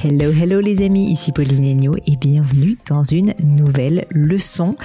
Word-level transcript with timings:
Hello, 0.00 0.30
hello 0.30 0.60
les 0.60 0.84
amis, 0.86 1.10
ici 1.10 1.32
Pauline 1.32 1.68
Agneau 1.68 1.96
et 2.06 2.14
bienvenue 2.14 2.78
dans 2.88 3.02
une 3.02 3.34
nouvelle 3.42 4.06
leçon. 4.10 4.76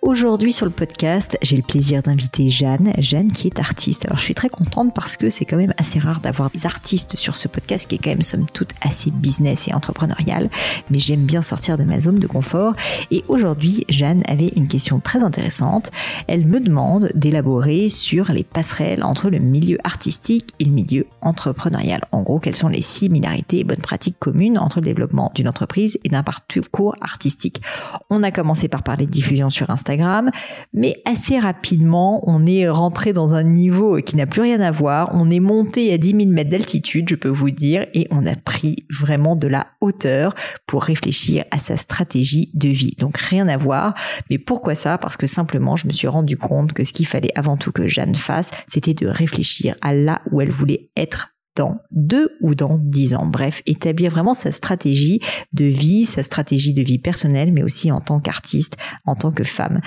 Aujourd'hui 0.00 0.54
sur 0.54 0.64
le 0.64 0.72
podcast, 0.72 1.36
j'ai 1.42 1.58
le 1.58 1.62
plaisir 1.62 2.02
d'inviter 2.02 2.48
Jeanne, 2.48 2.94
Jeanne 2.96 3.30
qui 3.30 3.46
est 3.46 3.58
artiste. 3.58 4.06
Alors 4.06 4.16
je 4.16 4.24
suis 4.24 4.34
très 4.34 4.48
contente 4.48 4.94
parce 4.94 5.18
que 5.18 5.28
c'est 5.28 5.44
quand 5.44 5.58
même 5.58 5.74
assez 5.76 5.98
rare 5.98 6.20
d'avoir 6.20 6.48
des 6.48 6.64
artistes 6.64 7.14
sur 7.16 7.36
ce 7.36 7.46
podcast 7.46 7.86
qui 7.86 7.96
est 7.96 7.98
quand 7.98 8.08
même 8.08 8.22
somme 8.22 8.46
toute 8.46 8.70
assez 8.80 9.10
business 9.10 9.68
et 9.68 9.74
entrepreneurial, 9.74 10.48
mais 10.90 10.98
j'aime 10.98 11.26
bien 11.26 11.42
sortir 11.42 11.76
de 11.76 11.84
ma 11.84 12.00
zone 12.00 12.18
de 12.18 12.26
confort 12.26 12.72
et 13.10 13.22
aujourd'hui 13.28 13.84
Jeanne 13.90 14.22
avait 14.26 14.52
une 14.56 14.68
question 14.68 14.98
très 14.98 15.22
intéressante. 15.22 15.90
Elle 16.26 16.46
me 16.46 16.58
demande 16.58 17.10
d'élaborer 17.14 17.90
sur 17.90 18.32
les 18.32 18.44
passerelles 18.44 19.04
entre 19.04 19.28
le 19.28 19.40
milieu 19.40 19.76
artistique 19.84 20.54
et 20.58 20.64
le 20.64 20.72
milieu 20.72 21.06
entrepreneurial. 21.20 22.00
En 22.12 22.22
gros, 22.22 22.38
quelles 22.38 22.56
sont 22.56 22.68
les 22.68 22.80
similarités 22.80 23.58
et 23.58 23.64
bonnes 23.64 23.76
pratiques 23.76 24.18
communes 24.18 24.53
entre 24.58 24.80
le 24.80 24.84
développement 24.84 25.32
d'une 25.34 25.48
entreprise 25.48 25.98
et 26.04 26.08
d'un 26.08 26.22
parcours 26.22 26.94
artistique. 27.00 27.62
On 28.10 28.22
a 28.22 28.30
commencé 28.30 28.68
par 28.68 28.82
parler 28.82 29.06
de 29.06 29.10
diffusion 29.10 29.50
sur 29.50 29.70
Instagram, 29.70 30.30
mais 30.72 31.02
assez 31.04 31.38
rapidement, 31.38 32.22
on 32.28 32.46
est 32.46 32.68
rentré 32.68 33.12
dans 33.12 33.34
un 33.34 33.42
niveau 33.42 33.96
qui 33.96 34.16
n'a 34.16 34.26
plus 34.26 34.42
rien 34.42 34.60
à 34.60 34.70
voir. 34.70 35.10
On 35.12 35.30
est 35.30 35.40
monté 35.40 35.92
à 35.92 35.98
10 35.98 36.10
000 36.10 36.28
mètres 36.28 36.50
d'altitude, 36.50 37.08
je 37.08 37.14
peux 37.14 37.28
vous 37.28 37.50
dire, 37.50 37.86
et 37.94 38.06
on 38.10 38.26
a 38.26 38.34
pris 38.34 38.86
vraiment 38.90 39.36
de 39.36 39.48
la 39.48 39.66
hauteur 39.80 40.34
pour 40.66 40.82
réfléchir 40.82 41.44
à 41.50 41.58
sa 41.58 41.76
stratégie 41.76 42.50
de 42.54 42.68
vie. 42.68 42.94
Donc 42.98 43.16
rien 43.16 43.48
à 43.48 43.56
voir. 43.56 43.94
Mais 44.30 44.38
pourquoi 44.38 44.74
ça? 44.74 44.98
Parce 44.98 45.16
que 45.16 45.26
simplement, 45.26 45.76
je 45.76 45.86
me 45.86 45.92
suis 45.92 46.08
rendu 46.08 46.36
compte 46.36 46.72
que 46.72 46.84
ce 46.84 46.92
qu'il 46.92 47.06
fallait 47.06 47.32
avant 47.34 47.56
tout 47.56 47.72
que 47.72 47.86
Jeanne 47.86 48.14
fasse, 48.14 48.50
c'était 48.66 48.94
de 48.94 49.06
réfléchir 49.06 49.74
à 49.80 49.94
là 49.94 50.20
où 50.30 50.40
elle 50.40 50.50
voulait 50.50 50.90
être 50.96 51.33
dans 51.56 51.80
deux 51.90 52.36
ou 52.40 52.54
dans 52.54 52.78
dix 52.78 53.14
ans. 53.14 53.26
Bref, 53.26 53.62
établir 53.66 54.10
vraiment 54.10 54.34
sa 54.34 54.52
stratégie 54.52 55.20
de 55.52 55.64
vie, 55.64 56.04
sa 56.04 56.22
stratégie 56.22 56.74
de 56.74 56.82
vie 56.82 56.98
personnelle, 56.98 57.52
mais 57.52 57.62
aussi 57.62 57.92
en 57.92 58.00
tant 58.00 58.20
qu'artiste, 58.20 58.76
en 59.04 59.14
tant 59.14 59.30
que 59.30 59.44
femme. 59.44 59.80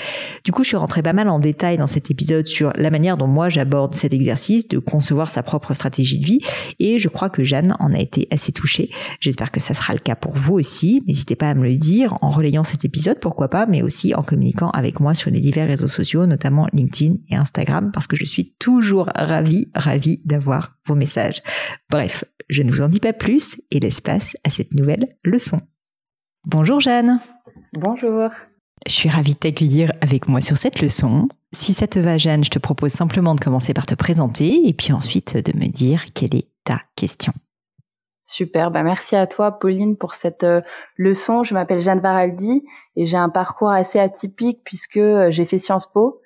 Du 0.43 0.51
coup, 0.51 0.63
je 0.63 0.69
suis 0.69 0.77
rentrée 0.77 1.01
pas 1.01 1.13
mal 1.13 1.29
en 1.29 1.39
détail 1.39 1.77
dans 1.77 1.87
cet 1.87 2.09
épisode 2.09 2.47
sur 2.47 2.71
la 2.75 2.89
manière 2.89 3.17
dont 3.17 3.27
moi 3.27 3.49
j'aborde 3.49 3.93
cet 3.93 4.13
exercice 4.13 4.67
de 4.67 4.79
concevoir 4.79 5.29
sa 5.29 5.43
propre 5.43 5.73
stratégie 5.73 6.19
de 6.19 6.25
vie, 6.25 6.39
et 6.79 6.99
je 6.99 7.09
crois 7.09 7.29
que 7.29 7.43
Jeanne 7.43 7.75
en 7.79 7.93
a 7.93 7.99
été 7.99 8.27
assez 8.31 8.51
touchée. 8.51 8.89
J'espère 9.19 9.51
que 9.51 9.59
ça 9.59 9.73
sera 9.73 9.93
le 9.93 9.99
cas 9.99 10.15
pour 10.15 10.33
vous 10.33 10.53
aussi. 10.53 11.03
N'hésitez 11.07 11.35
pas 11.35 11.49
à 11.49 11.53
me 11.53 11.63
le 11.63 11.75
dire 11.75 12.17
en 12.21 12.31
relayant 12.31 12.63
cet 12.63 12.85
épisode, 12.85 13.19
pourquoi 13.19 13.49
pas, 13.49 13.65
mais 13.65 13.81
aussi 13.81 14.15
en 14.15 14.23
communiquant 14.23 14.69
avec 14.69 14.99
moi 14.99 15.13
sur 15.13 15.31
les 15.31 15.39
divers 15.39 15.67
réseaux 15.67 15.87
sociaux, 15.87 16.25
notamment 16.25 16.67
LinkedIn 16.73 17.15
et 17.29 17.35
Instagram, 17.35 17.91
parce 17.93 18.07
que 18.07 18.15
je 18.15 18.25
suis 18.25 18.53
toujours 18.59 19.09
ravie, 19.15 19.67
ravie 19.75 20.21
d'avoir 20.25 20.76
vos 20.87 20.95
messages. 20.95 21.43
Bref, 21.89 22.23
je 22.49 22.63
ne 22.63 22.71
vous 22.71 22.81
en 22.81 22.87
dis 22.87 22.99
pas 22.99 23.13
plus 23.13 23.61
et 23.71 23.79
laisse 23.79 24.01
place 24.01 24.35
à 24.43 24.49
cette 24.49 24.73
nouvelle 24.73 25.17
leçon. 25.23 25.59
Bonjour 26.45 26.79
Jeanne. 26.79 27.19
Bonjour. 27.73 28.29
Je 28.85 28.91
suis 28.91 29.09
ravie 29.09 29.33
de 29.33 29.39
t'accueillir 29.39 29.91
avec 30.01 30.27
moi 30.27 30.39
sur 30.39 30.55
cette 30.55 30.81
leçon. 30.81 31.27
Si 31.51 31.73
ça 31.73 31.87
te 31.87 31.99
va 31.99 32.17
Jeanne, 32.17 32.43
je 32.43 32.49
te 32.49 32.59
propose 32.59 32.91
simplement 32.91 33.35
de 33.35 33.41
commencer 33.41 33.73
par 33.73 33.85
te 33.85 33.95
présenter 33.95 34.67
et 34.67 34.73
puis 34.73 34.93
ensuite 34.93 35.37
de 35.37 35.57
me 35.57 35.67
dire 35.67 36.05
quelle 36.13 36.35
est 36.35 36.47
ta 36.63 36.81
question. 36.95 37.33
Super, 38.29 38.71
bah 38.71 38.83
merci 38.83 39.15
à 39.15 39.25
toi 39.25 39.57
Pauline 39.57 39.95
pour 39.95 40.13
cette 40.13 40.43
euh, 40.43 40.61
leçon. 40.97 41.43
Je 41.43 41.53
m'appelle 41.53 41.79
Jeanne 41.79 42.01
Baraldi 42.01 42.61
et 42.97 43.05
j'ai 43.05 43.15
un 43.15 43.29
parcours 43.29 43.69
assez 43.69 43.99
atypique 43.99 44.59
puisque 44.65 44.97
euh, 44.97 45.31
j'ai 45.31 45.45
fait 45.45 45.59
Sciences 45.59 45.89
Po 45.91 46.21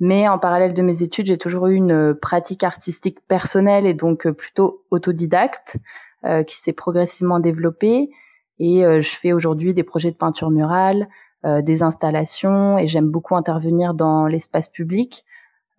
mais 0.00 0.28
en 0.28 0.38
parallèle 0.38 0.74
de 0.74 0.82
mes 0.82 1.02
études, 1.02 1.26
j'ai 1.26 1.38
toujours 1.38 1.68
eu 1.68 1.74
une 1.76 1.92
euh, 1.92 2.14
pratique 2.14 2.64
artistique 2.64 3.18
personnelle 3.28 3.86
et 3.86 3.94
donc 3.94 4.26
euh, 4.26 4.32
plutôt 4.32 4.84
autodidacte 4.90 5.76
euh, 6.24 6.42
qui 6.42 6.56
s'est 6.56 6.72
progressivement 6.72 7.38
développée. 7.38 8.10
Et 8.60 8.82
je 8.84 9.16
fais 9.16 9.32
aujourd'hui 9.32 9.74
des 9.74 9.82
projets 9.82 10.12
de 10.12 10.16
peinture 10.16 10.52
murale, 10.52 11.08
des 11.42 11.82
installations 11.82 12.78
et 12.78 12.86
j'aime 12.86 13.08
beaucoup 13.08 13.34
intervenir 13.34 13.94
dans 13.94 14.28
l'espace 14.28 14.68
public. 14.68 15.24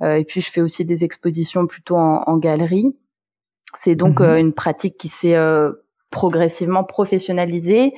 et 0.03 0.25
puis 0.25 0.41
je 0.41 0.51
fais 0.51 0.59
aussi 0.59 0.83
des 0.83 1.05
expositions 1.05 1.67
plutôt 1.67 1.95
en, 1.95 2.37
galerie. 2.37 2.93
C'est 3.79 3.95
donc 3.95 4.19
mhm. 4.19 4.37
une 4.39 4.53
pratique 4.53 4.97
qui 4.97 5.07
s'est 5.07 5.37
progressivement 6.11 6.83
professionnalisée 6.83 7.93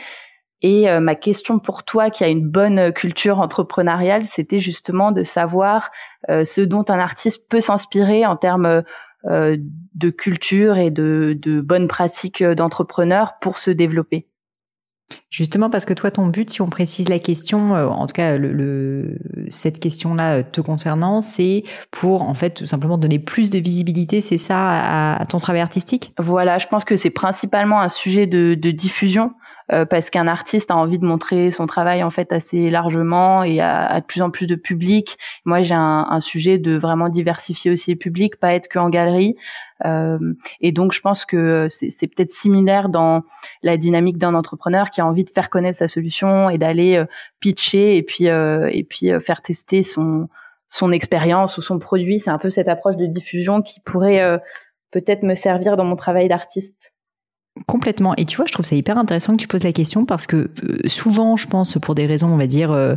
et 0.61 0.89
euh, 0.89 0.99
ma 0.99 1.15
question 1.15 1.59
pour 1.59 1.83
toi, 1.83 2.09
qui 2.09 2.23
a 2.23 2.29
une 2.29 2.47
bonne 2.47 2.91
culture 2.91 3.39
entrepreneuriale, 3.39 4.25
c'était 4.25 4.59
justement 4.59 5.11
de 5.11 5.23
savoir 5.23 5.91
euh, 6.29 6.43
ce 6.43 6.61
dont 6.61 6.85
un 6.89 6.99
artiste 6.99 7.47
peut 7.47 7.61
s'inspirer 7.61 8.25
en 8.25 8.35
termes 8.35 8.83
euh, 9.25 9.57
de 9.93 10.09
culture 10.09 10.77
et 10.77 10.89
de, 10.89 11.37
de 11.39 11.61
bonnes 11.61 11.87
pratiques 11.87 12.43
d'entrepreneur 12.43 13.33
pour 13.39 13.57
se 13.57 13.69
développer. 13.69 14.27
Justement 15.29 15.69
parce 15.69 15.85
que 15.85 15.93
toi, 15.93 16.11
ton 16.11 16.27
but, 16.27 16.49
si 16.49 16.61
on 16.61 16.67
précise 16.67 17.07
la 17.07 17.19
question, 17.19 17.71
en 17.71 18.07
tout 18.07 18.13
cas 18.13 18.35
le, 18.35 19.17
cette 19.47 19.79
question-là 19.79 20.43
te 20.43 20.59
concernant, 20.59 21.21
c'est 21.21 21.63
pour 21.91 22.23
en 22.23 22.33
fait 22.33 22.49
tout 22.49 22.65
simplement 22.65 22.97
donner 22.97 23.17
plus 23.17 23.49
de 23.49 23.57
visibilité, 23.57 24.19
c'est 24.19 24.37
ça, 24.37 25.15
à, 25.15 25.25
ton 25.25 25.39
travail 25.39 25.61
artistique? 25.61 26.13
Voilà, 26.19 26.57
je 26.57 26.67
pense 26.67 26.83
que 26.83 26.97
c'est 26.97 27.09
principalement 27.09 27.79
un 27.79 27.87
sujet 27.87 28.27
de, 28.27 28.53
de 28.53 28.71
diffusion. 28.71 29.31
Euh, 29.71 29.85
parce 29.85 30.09
qu'un 30.09 30.27
artiste 30.27 30.71
a 30.71 30.75
envie 30.77 30.97
de 30.97 31.05
montrer 31.05 31.51
son 31.51 31.65
travail 31.65 32.01
en 32.01 32.09
fait 32.09 32.31
assez 32.31 32.69
largement 32.69 33.43
et 33.43 33.59
à, 33.59 33.99
de 33.99 34.05
plus 34.05 34.21
en 34.21 34.29
plus 34.29 34.47
de 34.47 34.55
public. 34.55 35.17
Moi, 35.43 35.61
j'ai 35.61 35.75
un, 35.75 36.07
un, 36.09 36.19
sujet 36.21 36.57
de 36.57 36.77
vraiment 36.77 37.09
diversifier 37.09 37.71
aussi 37.71 37.91
le 37.91 37.97
public, 37.97 38.37
pas 38.37 38.53
être 38.53 38.69
que 38.69 38.79
en 38.79 38.89
galerie. 38.89 39.35
Euh, 39.85 40.33
et 40.61 40.71
donc, 40.71 40.91
je 40.91 41.01
pense 41.01 41.25
que 41.25 41.67
c'est 41.69 42.07
peut-être 42.07 42.31
similaire 42.31 42.89
dans 42.89 43.23
la 43.61 43.77
dynamique 43.77 44.17
d'un 44.17 44.35
entrepreneur 44.35 44.89
qui 44.89 45.01
a 45.01 45.05
envie 45.05 45.23
de 45.23 45.29
faire 45.29 45.49
connaître 45.49 45.77
sa 45.77 45.87
solution 45.87 46.49
et 46.49 46.57
d'aller 46.57 46.95
euh, 46.95 47.05
pitcher 47.39 47.97
et 47.97 48.03
puis 48.03 48.27
euh, 48.29 48.69
et 48.71 48.83
puis 48.83 49.11
faire 49.21 49.41
tester 49.41 49.83
son 49.83 50.29
son 50.69 50.91
expérience 50.91 51.57
ou 51.57 51.61
son 51.61 51.79
produit. 51.79 52.19
C'est 52.19 52.29
un 52.29 52.37
peu 52.37 52.49
cette 52.49 52.67
approche 52.67 52.97
de 52.97 53.05
diffusion 53.05 53.61
qui 53.61 53.79
pourrait 53.79 54.41
peut-être 54.91 55.23
me 55.23 55.33
servir 55.33 55.77
dans 55.77 55.85
mon 55.85 55.95
travail 55.95 56.27
d'artiste. 56.27 56.93
Complètement. 57.65 58.13
Et 58.17 58.25
tu 58.25 58.37
vois, 58.37 58.45
je 58.47 58.53
trouve 58.53 58.65
ça 58.65 58.75
hyper 58.75 58.97
intéressant 58.97 59.35
que 59.35 59.41
tu 59.41 59.47
poses 59.47 59.63
la 59.63 59.73
question 59.73 60.05
parce 60.05 60.27
que 60.27 60.35
euh, 60.35 60.87
souvent, 60.87 61.37
je 61.37 61.47
pense, 61.47 61.77
pour 61.81 61.95
des 61.95 62.05
raisons, 62.05 62.27
on 62.27 62.37
va 62.37 62.47
dire, 62.47 62.71
euh, 62.71 62.95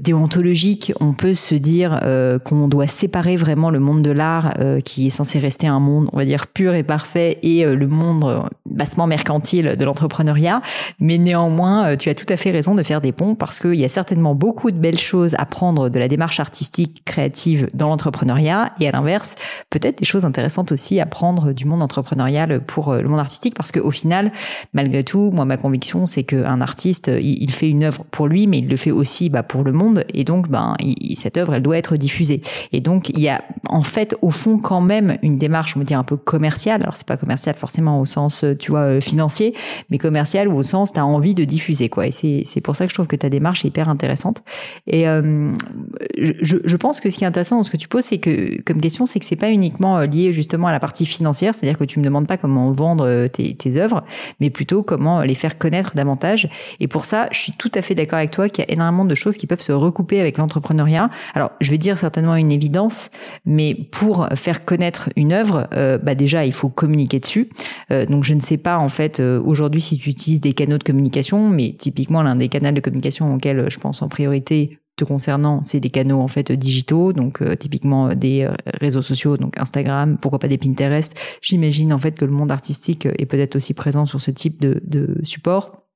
déontologique, 0.00 0.92
on 1.00 1.12
peut 1.12 1.34
se 1.34 1.54
dire 1.54 2.00
euh, 2.02 2.38
qu'on 2.38 2.68
doit 2.68 2.86
séparer 2.86 3.36
vraiment 3.36 3.70
le 3.70 3.78
monde 3.78 4.02
de 4.02 4.10
l'art, 4.10 4.54
euh, 4.58 4.80
qui 4.80 5.06
est 5.06 5.10
censé 5.10 5.38
rester 5.38 5.66
un 5.66 5.80
monde, 5.80 6.08
on 6.12 6.18
va 6.18 6.24
dire, 6.24 6.46
pur 6.46 6.74
et 6.74 6.82
parfait, 6.82 7.38
et 7.42 7.64
le 7.64 7.86
monde 7.86 8.48
bassement 8.66 9.06
mercantile 9.06 9.74
de 9.78 9.84
l'entrepreneuriat. 9.84 10.60
Mais 11.00 11.18
néanmoins, 11.18 11.96
tu 11.96 12.08
as 12.08 12.14
tout 12.14 12.26
à 12.28 12.36
fait 12.36 12.50
raison 12.50 12.74
de 12.74 12.82
faire 12.82 13.00
des 13.00 13.12
ponts 13.12 13.34
parce 13.34 13.60
qu'il 13.60 13.74
y 13.74 13.84
a 13.84 13.88
certainement 13.88 14.34
beaucoup 14.34 14.70
de 14.70 14.78
belles 14.78 14.98
choses 14.98 15.34
à 15.38 15.46
prendre 15.46 15.88
de 15.88 15.98
la 15.98 16.08
démarche 16.08 16.40
artistique, 16.40 17.02
créative 17.04 17.68
dans 17.74 17.88
l'entrepreneuriat, 17.88 18.72
et 18.80 18.88
à 18.88 18.92
l'inverse, 18.92 19.36
peut-être 19.70 19.98
des 19.98 20.04
choses 20.04 20.24
intéressantes 20.24 20.72
aussi 20.72 21.00
à 21.00 21.06
prendre 21.06 21.52
du 21.52 21.64
monde 21.64 21.82
entrepreneurial 21.82 22.60
pour 22.64 22.94
le 22.94 23.08
monde 23.08 23.20
artistique, 23.20 23.54
parce 23.54 23.72
qu'au 23.72 23.90
final, 23.90 24.32
malgré 24.72 25.04
tout, 25.04 25.30
moi, 25.32 25.44
ma 25.44 25.56
conviction, 25.56 26.06
c'est 26.06 26.24
qu'un 26.24 26.60
artiste, 26.60 27.10
il, 27.20 27.50
fait 27.50 27.68
une 27.68 27.84
œuvre 27.84 28.04
pour 28.10 28.28
lui, 28.28 28.46
mais 28.46 28.58
il 28.58 28.68
le 28.68 28.76
fait 28.76 28.90
aussi 28.90 29.30
bah, 29.30 29.42
pour 29.42 29.64
le 29.64 29.72
monde 29.72 29.77
monde 29.78 30.04
et 30.12 30.24
donc 30.24 30.48
ben 30.48 30.76
cette 31.16 31.36
œuvre 31.36 31.54
elle 31.54 31.62
doit 31.62 31.78
être 31.78 31.96
diffusée. 31.96 32.42
Et 32.72 32.80
donc 32.80 33.08
il 33.10 33.20
y 33.20 33.28
a 33.28 33.42
en 33.68 33.82
fait 33.82 34.16
au 34.22 34.30
fond 34.30 34.58
quand 34.58 34.80
même 34.80 35.18
une 35.22 35.38
démarche 35.38 35.76
on 35.76 35.80
va 35.80 35.84
dire 35.84 35.98
un 35.98 36.04
peu 36.04 36.16
commerciale. 36.16 36.82
Alors 36.82 36.96
c'est 36.96 37.06
pas 37.06 37.16
commercial 37.16 37.54
forcément 37.56 38.00
au 38.00 38.06
sens 38.06 38.44
tu 38.58 38.70
vois 38.70 39.00
financier, 39.00 39.54
mais 39.90 39.98
commercial 39.98 40.48
ou 40.48 40.56
au 40.56 40.62
sens 40.62 40.92
tu 40.92 41.00
as 41.00 41.06
envie 41.06 41.34
de 41.34 41.44
diffuser 41.44 41.88
quoi. 41.88 42.06
Et 42.06 42.10
c'est 42.12 42.42
c'est 42.44 42.60
pour 42.60 42.76
ça 42.76 42.84
que 42.84 42.90
je 42.90 42.94
trouve 42.94 43.06
que 43.06 43.16
ta 43.16 43.28
démarche 43.28 43.64
est 43.64 43.68
hyper 43.68 43.88
intéressante. 43.88 44.42
Et 44.86 45.04
je, 45.04 46.32
je 46.42 46.76
pense 46.76 47.00
que 47.00 47.10
ce 47.10 47.18
qui 47.18 47.24
est 47.24 47.26
intéressant 47.26 47.56
dans 47.56 47.64
ce 47.64 47.70
que 47.70 47.76
tu 47.76 47.88
poses 47.88 48.04
c'est 48.04 48.18
que 48.18 48.60
comme 48.62 48.80
question 48.80 49.06
c'est 49.06 49.18
que 49.18 49.24
c'est 49.24 49.36
pas 49.36 49.50
uniquement 49.50 50.00
lié 50.00 50.32
justement 50.32 50.66
à 50.66 50.72
la 50.72 50.80
partie 50.80 51.06
financière, 51.06 51.54
c'est-à-dire 51.54 51.78
que 51.78 51.84
tu 51.84 51.98
me 51.98 52.04
demandes 52.04 52.26
pas 52.26 52.36
comment 52.36 52.70
vendre 52.72 53.26
tes, 53.28 53.54
tes 53.54 53.76
œuvres, 53.76 54.04
mais 54.40 54.50
plutôt 54.50 54.82
comment 54.82 55.22
les 55.22 55.34
faire 55.34 55.58
connaître 55.58 55.94
davantage. 55.94 56.48
Et 56.80 56.88
pour 56.88 57.04
ça, 57.04 57.28
je 57.30 57.38
suis 57.38 57.52
tout 57.52 57.70
à 57.74 57.82
fait 57.82 57.94
d'accord 57.94 58.18
avec 58.18 58.30
toi 58.30 58.48
qu'il 58.48 58.64
y 58.64 58.68
a 58.68 58.72
énormément 58.72 59.04
de 59.04 59.14
choses 59.14 59.36
qui 59.36 59.46
peuvent 59.46 59.60
se 59.60 59.67
recouper 59.72 60.20
avec 60.20 60.38
l'entrepreneuriat. 60.38 61.10
Alors, 61.34 61.50
je 61.60 61.70
vais 61.70 61.78
dire 61.78 61.98
certainement 61.98 62.36
une 62.36 62.52
évidence, 62.52 63.10
mais 63.44 63.74
pour 63.74 64.28
faire 64.34 64.64
connaître 64.64 65.10
une 65.16 65.32
œuvre, 65.32 65.68
euh, 65.74 65.98
bah 65.98 66.14
déjà, 66.14 66.44
il 66.44 66.52
faut 66.52 66.68
communiquer 66.68 67.20
dessus. 67.20 67.50
Euh, 67.90 68.06
donc, 68.06 68.24
je 68.24 68.34
ne 68.34 68.40
sais 68.40 68.56
pas 68.56 68.78
en 68.78 68.88
fait 68.88 69.20
euh, 69.20 69.40
aujourd'hui 69.42 69.80
si 69.80 69.98
tu 69.98 70.10
utilises 70.10 70.40
des 70.40 70.52
canaux 70.52 70.78
de 70.78 70.84
communication, 70.84 71.48
mais 71.48 71.74
typiquement 71.76 72.22
l'un 72.22 72.36
des 72.36 72.48
canaux 72.48 72.72
de 72.72 72.80
communication 72.80 73.34
auxquels 73.34 73.70
je 73.70 73.78
pense 73.78 74.02
en 74.02 74.08
priorité 74.08 74.78
te 74.96 75.04
concernant, 75.04 75.62
c'est 75.62 75.78
des 75.78 75.90
canaux 75.90 76.20
en 76.20 76.26
fait 76.26 76.50
digitaux, 76.50 77.12
donc 77.12 77.40
typiquement 77.60 78.08
des 78.08 78.48
réseaux 78.80 79.00
sociaux, 79.00 79.36
donc 79.36 79.56
Instagram, 79.56 80.18
pourquoi 80.20 80.40
pas 80.40 80.48
des 80.48 80.58
Pinterest. 80.58 81.14
J'imagine 81.40 81.92
en 81.92 82.00
fait 82.00 82.16
que 82.16 82.24
le 82.24 82.32
monde 82.32 82.50
artistique 82.50 83.06
est 83.06 83.26
peut-être 83.26 83.54
aussi 83.54 83.74
présent 83.74 84.06
sur 84.06 84.20
ce 84.20 84.32
type 84.32 84.60
de 84.60 85.20
support 85.22 85.87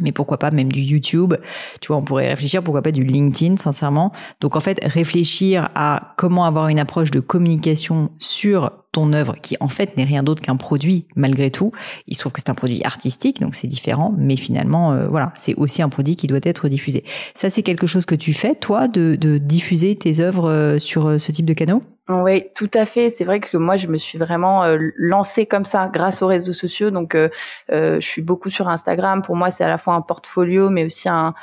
mais 0.00 0.12
pourquoi 0.12 0.38
pas 0.38 0.50
même 0.50 0.70
du 0.70 0.80
YouTube 0.80 1.34
Tu 1.80 1.88
vois, 1.88 1.96
on 1.96 2.02
pourrait 2.02 2.28
réfléchir 2.28 2.62
pourquoi 2.62 2.82
pas 2.82 2.92
du 2.92 3.04
LinkedIn, 3.04 3.56
sincèrement. 3.56 4.12
Donc 4.40 4.56
en 4.56 4.60
fait, 4.60 4.78
réfléchir 4.82 5.68
à 5.74 6.14
comment 6.16 6.44
avoir 6.44 6.68
une 6.68 6.78
approche 6.78 7.10
de 7.10 7.20
communication 7.20 8.06
sur 8.18 8.70
ton 8.92 9.12
œuvre, 9.12 9.36
qui 9.40 9.56
en 9.60 9.68
fait 9.68 9.96
n'est 9.96 10.04
rien 10.04 10.22
d'autre 10.22 10.42
qu'un 10.42 10.56
produit 10.56 11.06
malgré 11.14 11.50
tout. 11.50 11.72
Il 12.06 12.14
se 12.14 12.20
trouve 12.20 12.32
que 12.32 12.40
c'est 12.40 12.50
un 12.50 12.54
produit 12.54 12.82
artistique, 12.84 13.40
donc 13.40 13.54
c'est 13.54 13.66
différent, 13.66 14.14
mais 14.16 14.36
finalement, 14.36 14.92
euh, 14.92 15.08
voilà, 15.08 15.32
c'est 15.36 15.54
aussi 15.54 15.82
un 15.82 15.88
produit 15.88 16.16
qui 16.16 16.26
doit 16.26 16.40
être 16.42 16.68
diffusé. 16.68 17.04
Ça, 17.34 17.50
c'est 17.50 17.62
quelque 17.62 17.86
chose 17.86 18.06
que 18.06 18.14
tu 18.14 18.32
fais, 18.32 18.54
toi, 18.54 18.88
de, 18.88 19.16
de 19.16 19.38
diffuser 19.38 19.96
tes 19.96 20.20
œuvres 20.20 20.50
euh, 20.50 20.78
sur 20.78 21.06
euh, 21.06 21.18
ce 21.18 21.32
type 21.32 21.46
de 21.46 21.54
canaux? 21.54 21.82
Oui, 22.08 22.44
tout 22.54 22.70
à 22.72 22.86
fait. 22.86 23.10
C'est 23.10 23.24
vrai 23.24 23.38
que 23.38 23.58
moi, 23.58 23.76
je 23.76 23.86
me 23.86 23.98
suis 23.98 24.16
vraiment 24.16 24.64
euh, 24.64 24.78
lancée 24.96 25.44
comme 25.44 25.66
ça 25.66 25.90
grâce 25.92 26.22
aux 26.22 26.26
réseaux 26.26 26.54
sociaux. 26.54 26.90
Donc, 26.90 27.14
euh, 27.14 27.28
je 27.70 28.00
suis 28.00 28.22
beaucoup 28.22 28.48
sur 28.48 28.66
Instagram. 28.68 29.20
Pour 29.20 29.36
moi, 29.36 29.50
c'est 29.50 29.62
à 29.62 29.68
la 29.68 29.76
fois 29.76 29.92
un 29.92 30.00
portfolio, 30.00 30.70
mais 30.70 30.86
aussi 30.86 31.08
un 31.10 31.34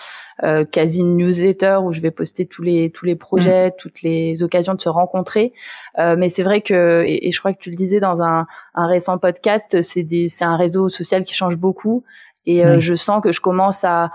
quasi 0.71 1.03
newsletter 1.03 1.77
où 1.81 1.93
je 1.93 2.01
vais 2.01 2.11
poster 2.11 2.45
tous 2.45 2.61
les 2.61 2.91
tous 2.91 3.05
les 3.05 3.15
projets, 3.15 3.69
mm. 3.69 3.73
toutes 3.77 4.01
les 4.01 4.43
occasions 4.43 4.73
de 4.73 4.81
se 4.81 4.89
rencontrer. 4.89 5.53
mais 5.97 6.29
c'est 6.29 6.43
vrai 6.43 6.59
que, 6.59 7.05
et, 7.07 7.31
je 7.35 7.39
crois 7.39 7.53
que 7.53 7.59
tu 7.59 7.69
le 7.69 7.75
disais 7.75 7.99
dans 7.99 8.23
un, 8.23 8.47
un 8.73 8.87
récent 8.87 9.17
podcast, 9.17 9.81
c'est 9.81 10.27
un 10.41 10.55
réseau 10.55 10.89
social 10.89 11.23
qui 11.23 11.33
change 11.33 11.57
beaucoup. 11.57 12.03
Et 12.47 12.63
je 12.79 12.95
sens 12.95 13.21
que 13.21 13.31
je 13.31 13.41
commence 13.41 13.83
à 13.83 14.11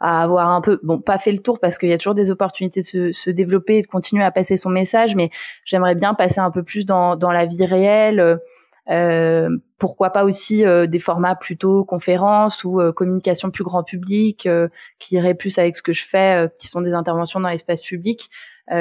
à 0.00 0.22
avoir 0.22 0.50
un 0.50 0.60
peu, 0.60 0.80
bon, 0.82 0.98
pas 0.98 1.16
fait 1.16 1.32
le 1.32 1.38
tour 1.38 1.58
parce 1.60 1.78
qu'il 1.78 1.88
y 1.88 1.92
a 1.92 1.98
toujours 1.98 2.14
des 2.14 2.30
opportunités 2.30 2.80
de 2.80 2.84
se, 2.84 3.12
se, 3.12 3.30
développer 3.30 3.78
et 3.78 3.80
de 3.80 3.86
continuer 3.86 4.24
à 4.24 4.30
passer 4.30 4.58
son 4.58 4.68
message, 4.68 5.14
mais 5.14 5.30
j'aimerais 5.64 5.94
bien 5.94 6.12
passer 6.12 6.40
un 6.40 6.50
peu 6.50 6.62
plus 6.62 6.84
dans, 6.84 7.16
dans 7.16 7.30
la 7.30 7.46
vie 7.46 7.64
réelle. 7.64 8.38
Euh, 8.90 9.48
pourquoi 9.78 10.10
pas 10.10 10.24
aussi 10.24 10.64
euh, 10.64 10.86
des 10.86 11.00
formats 11.00 11.34
plutôt 11.34 11.84
conférences 11.84 12.64
ou 12.64 12.80
euh, 12.80 12.92
communication 12.92 13.50
plus 13.50 13.64
grand 13.64 13.82
public 13.82 14.46
euh, 14.46 14.68
qui 14.98 15.14
irait 15.14 15.34
plus 15.34 15.58
avec 15.58 15.76
ce 15.76 15.82
que 15.82 15.92
je 15.92 16.04
fais, 16.04 16.50
qui 16.58 16.66
sont 16.66 16.82
des 16.82 16.92
interventions 16.92 17.40
dans 17.40 17.48
l'espace 17.48 17.80
public. 17.80 18.30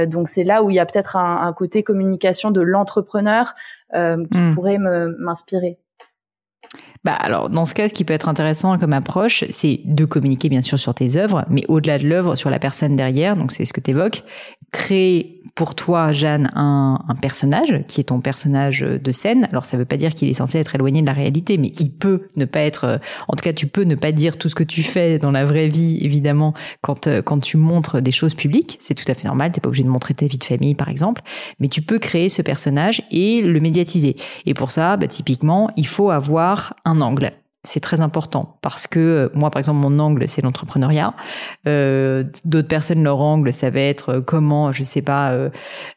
Donc 0.08 0.28
c'est 0.30 0.44
là 0.44 0.64
où 0.64 0.70
il 0.70 0.76
y 0.76 0.80
a 0.80 0.86
peut-être 0.86 1.16
un, 1.16 1.46
un, 1.46 1.54
côté 1.54 1.84
communication 1.84 2.52
de 2.52 2.62
l'entrepreneur 2.62 3.54
qui 3.92 4.42
mmh. 4.42 4.56
pourrait 4.56 4.78
m'inspirer. 4.78 5.80
Bah 7.04 7.14
alors 7.14 7.50
dans 7.50 7.66
ce 7.66 7.74
cas, 7.74 7.90
ce 7.90 7.94
qui 7.94 8.06
peut 8.06 8.14
être 8.14 8.30
intéressant 8.30 8.78
comme 8.78 8.94
approche, 8.94 9.44
c'est 9.50 9.82
de 9.84 10.06
communiquer 10.06 10.48
bien 10.48 10.62
sûr 10.62 10.80
sur 10.80 10.94
tes 10.94 11.18
œuvres, 11.18 11.46
mais 11.50 11.64
au-delà 11.68 12.00
de 12.00 12.08
l'œuvre, 12.08 12.36
sur 12.36 12.50
la 12.50 12.60
personne 12.60 12.96
derrière. 12.96 13.36
Donc 13.36 13.52
c'est 13.52 13.66
ce 13.66 13.74
que 13.74 13.82
tu 13.82 13.92
évoques. 13.92 14.24
Créer 14.72 15.42
pour 15.56 15.76
toi, 15.76 16.12
Jeanne, 16.12 16.50
un, 16.56 17.00
un, 17.08 17.16
personnage 17.16 17.84
qui 17.88 18.02
est 18.02 18.06
ton 18.06 18.22
personnage 18.22 18.80
de 18.82 19.12
scène. 19.12 19.48
Alors 19.52 19.66
ça 19.66 19.78
veut 19.78 19.86
pas 19.86 19.98
dire 19.98 20.14
qu'il 20.14 20.28
est 20.30 20.34
censé 20.34 20.58
être 20.58 20.74
éloigné 20.74 21.02
de 21.02 21.06
la 21.06 21.14
réalité, 21.14 21.58
mais 21.58 21.72
il 21.80 21.92
peut 21.92 22.28
ne 22.38 22.46
pas 22.46 22.62
être. 22.62 22.86
Euh, 22.86 22.98
en 23.28 23.36
tout 23.36 23.44
cas, 23.44 23.54
tu 23.54 23.68
peux 23.68 23.84
ne 23.84 23.96
pas 23.96 24.12
dire 24.12 24.38
tout 24.38 24.50
ce 24.50 24.56
que 24.56 24.64
tu 24.64 24.82
fais 24.82 25.20
dans 25.20 25.32
la 25.32 25.46
vraie 25.46 25.68
vie, 25.68 26.00
évidemment, 26.02 26.54
quand 26.82 27.08
euh, 27.08 27.22
quand 27.22 27.40
tu 27.40 27.58
montres 27.58 28.02
des 28.02 28.12
choses 28.12 28.34
publiques. 28.34 28.78
C'est 28.80 28.96
tout 28.96 29.10
à 29.10 29.14
fait 29.14 29.28
normal. 29.28 29.52
T'es 29.52 29.62
pas 29.62 29.68
obligé 29.68 29.84
de 29.84 29.90
montrer 29.90 30.14
ta 30.14 30.26
vie 30.26 30.38
de 30.38 30.44
famille, 30.44 30.76
par 30.76 30.90
exemple, 30.90 31.22
mais 31.60 31.68
tu 31.68 31.82
peux 31.82 32.00
créer 32.00 32.30
ce 32.30 32.42
personnage 32.42 33.04
et 33.12 33.42
le 33.42 33.60
médiatiser. 33.60 34.16
Et 34.46 34.54
pour 34.54 34.72
ça, 34.72 34.98
bah, 34.98 35.08
typiquement, 35.08 35.70
il 35.78 35.88
faut 35.88 36.10
avoir 36.10 36.74
un 36.86 36.93
anongle. 36.94 37.43
C'est 37.65 37.80
très 37.80 38.01
important 38.01 38.57
parce 38.62 38.88
que 38.88 39.00
euh, 39.00 39.30
moi, 39.33 39.50
par 39.50 39.60
exemple, 39.60 39.80
mon 39.80 39.98
angle, 40.00 40.27
c'est 40.27 40.42
l'entrepreneuriat. 40.42 41.13
Euh, 41.65 42.25
D'autres 42.44 42.68
personnes, 42.68 43.01
leur 43.04 43.21
angle, 43.21 43.54
ça 43.54 43.69
va 43.69 43.80
être 43.80 44.10
euh, 44.10 44.21
comment, 44.21 44.74
je 44.74 44.83
sais 44.83 45.01
pas, 45.01 45.31
euh, 45.31 45.50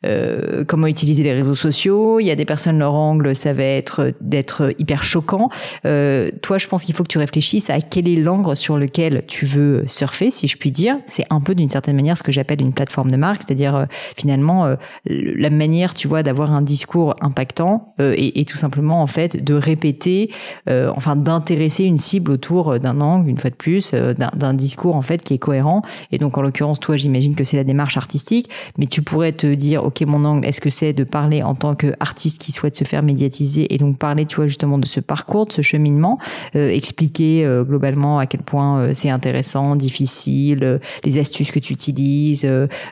euh, 0.05 0.65
comment 0.65 0.87
utiliser 0.87 1.25
les 1.25 1.33
réseaux 1.33 1.57
sociaux. 1.57 2.21
Il 2.21 2.27
y 2.27 2.31
a 2.31 2.37
des 2.37 2.45
personnes, 2.45 2.79
leur 2.79 2.95
angle, 2.95 3.35
ça 3.35 3.53
va 3.53 3.65
être 3.65 4.13
d'être 4.21 4.75
hyper 4.79 5.03
choquant. 5.03 5.49
Euh, 5.87 6.31
toi, 6.41 6.59
je 6.59 6.69
pense 6.69 6.85
qu'il 6.85 6.95
faut 6.95 7.03
que 7.03 7.09
tu 7.09 7.19
réfléchisses 7.19 7.69
à 7.69 7.81
quel 7.81 8.07
est 8.07 8.15
l'angle 8.15 8.55
sur 8.55 8.79
lequel 8.79 9.25
tu 9.27 9.45
veux 9.45 9.83
surfer, 9.89 10.31
si 10.31 10.47
je 10.47 10.57
puis 10.57 10.71
dire. 10.71 10.99
C'est 11.07 11.27
un 11.31 11.41
peu 11.41 11.57
d'une 11.57 11.71
certaine 11.71 11.97
manière 11.97 12.17
ce 12.17 12.23
que 12.23 12.31
j'appelle 12.31 12.61
une 12.61 12.75
plateforme 12.75 13.11
de 13.11 13.17
marque, 13.17 13.43
c'est-à-dire 13.43 13.87
finalement 14.17 14.77
la 15.05 15.51
manière, 15.51 15.95
tu 15.95 16.07
vois, 16.07 16.23
d'avoir 16.23 16.53
un 16.53 16.63
discours 16.63 17.17
impactant 17.21 17.95
et, 17.99 18.41
et, 18.41 18.45
tout 18.45 18.57
simplement 18.57 19.03
en 19.03 19.07
fait 19.07 19.43
de 19.43 19.55
répéter, 19.55 20.31
enfin 20.69 21.17
d'intégrer 21.17 21.56
intéresser 21.57 21.85
une 21.85 21.97
cible 21.97 22.33
autour 22.33 22.79
d'un 22.79 23.01
angle, 23.01 23.31
une 23.31 23.39
fois 23.39 23.49
de 23.49 23.55
plus, 23.55 23.93
euh, 23.95 24.13
d'un 24.13 24.53
discours 24.53 24.95
en 24.95 25.01
fait 25.01 25.23
qui 25.23 25.33
est 25.33 25.39
cohérent. 25.39 25.81
Et 26.13 26.19
donc 26.19 26.37
en 26.37 26.43
l'occurrence, 26.43 26.79
toi, 26.81 26.97
j'imagine 26.97 27.35
que 27.35 27.45
c'est 27.45 27.57
la 27.57 27.65
démarche 27.65 27.97
artistique, 27.97 28.51
mais 28.77 28.87
tu 28.87 29.01
pourrais 29.01 29.33
te 29.33 29.47
dire, 29.47 29.83
ok, 29.83 30.03
mon 30.03 30.27
angle, 30.27 30.47
est-ce 30.47 30.61
que 30.61 30.69
c'est 30.69 30.93
de 30.93 31.03
parler 31.03 31.43
en 31.43 31.55
tant 31.55 31.75
qu'artiste 31.75 32.43
qui 32.43 32.53
souhaite 32.53 32.77
se 32.77 32.85
faire 32.85 33.03
médiatiser 33.03 33.73
et 33.75 33.79
donc 33.79 33.97
parler, 33.97 34.27
tu 34.27 34.37
vois, 34.37 34.47
justement 34.47 34.77
de 34.77 34.85
ce 34.85 35.01
parcours, 35.01 35.47
de 35.47 35.53
ce 35.53 35.63
cheminement, 35.63 36.19
euh, 36.57 36.69
expliquer 36.69 37.47
euh, 37.47 37.65
globalement 37.65 38.19
à 38.19 38.27
quel 38.27 38.43
point 38.43 38.93
c'est 38.93 39.09
intéressant, 39.09 39.77
difficile, 39.77 40.81
les 41.05 41.19
astuces 41.19 41.51
que 41.51 41.59
tu 41.59 41.73
utilises, 41.73 42.47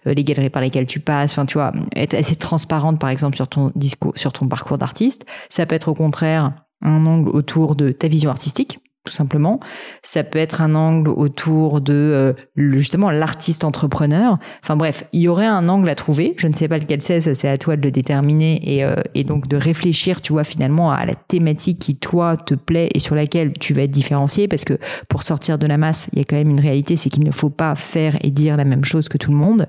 les 0.06 0.24
galeries 0.24 0.48
par 0.48 0.62
lesquelles 0.62 0.86
tu 0.86 1.00
passes, 1.00 1.32
enfin, 1.32 1.44
tu 1.44 1.58
vois, 1.58 1.72
être 1.94 2.14
assez 2.14 2.36
transparente 2.36 2.98
par 2.98 3.10
exemple 3.10 3.36
sur 3.36 3.46
ton 3.46 3.72
discours, 3.74 4.12
sur 4.16 4.32
ton 4.32 4.48
parcours 4.48 4.78
d'artiste. 4.78 5.26
Ça 5.50 5.66
peut 5.66 5.74
être 5.74 5.88
au 5.88 5.94
contraire 5.94 6.52
un 6.84 7.06
angle 7.06 7.30
autour 7.30 7.76
de 7.76 7.90
ta 7.90 8.08
vision 8.08 8.30
artistique 8.30 8.78
tout 9.04 9.12
simplement. 9.12 9.60
Ça 10.02 10.24
peut 10.24 10.38
être 10.38 10.62
un 10.62 10.74
angle 10.74 11.10
autour 11.10 11.82
de 11.82 11.92
euh, 11.92 12.32
justement 12.56 13.10
l'artiste 13.10 13.64
entrepreneur. 13.64 14.38
Enfin 14.62 14.76
bref, 14.76 15.04
il 15.12 15.20
y 15.20 15.28
aurait 15.28 15.46
un 15.46 15.68
angle 15.68 15.90
à 15.90 15.94
trouver. 15.94 16.32
Je 16.38 16.48
ne 16.48 16.54
sais 16.54 16.68
pas 16.68 16.78
lequel 16.78 17.02
c'est, 17.02 17.20
ça 17.20 17.34
c'est 17.34 17.48
à 17.48 17.58
toi 17.58 17.76
de 17.76 17.82
le 17.82 17.90
déterminer 17.90 18.60
et, 18.62 18.82
euh, 18.82 18.96
et 19.14 19.22
donc 19.22 19.46
de 19.46 19.58
réfléchir, 19.58 20.22
tu 20.22 20.32
vois, 20.32 20.44
finalement 20.44 20.90
à 20.90 21.04
la 21.04 21.14
thématique 21.14 21.80
qui 21.80 21.96
toi 21.96 22.38
te 22.38 22.54
plaît 22.54 22.88
et 22.94 22.98
sur 22.98 23.14
laquelle 23.14 23.52
tu 23.52 23.74
vas 23.74 23.82
être 23.82 23.90
différencié. 23.90 24.48
Parce 24.48 24.64
que 24.64 24.78
pour 25.08 25.22
sortir 25.22 25.58
de 25.58 25.66
la 25.66 25.76
masse, 25.76 26.08
il 26.14 26.18
y 26.18 26.22
a 26.22 26.24
quand 26.24 26.36
même 26.36 26.50
une 26.50 26.60
réalité, 26.60 26.96
c'est 26.96 27.10
qu'il 27.10 27.24
ne 27.24 27.30
faut 27.30 27.50
pas 27.50 27.74
faire 27.74 28.16
et 28.22 28.30
dire 28.30 28.56
la 28.56 28.64
même 28.64 28.86
chose 28.86 29.10
que 29.10 29.18
tout 29.18 29.30
le 29.30 29.36
monde. 29.36 29.68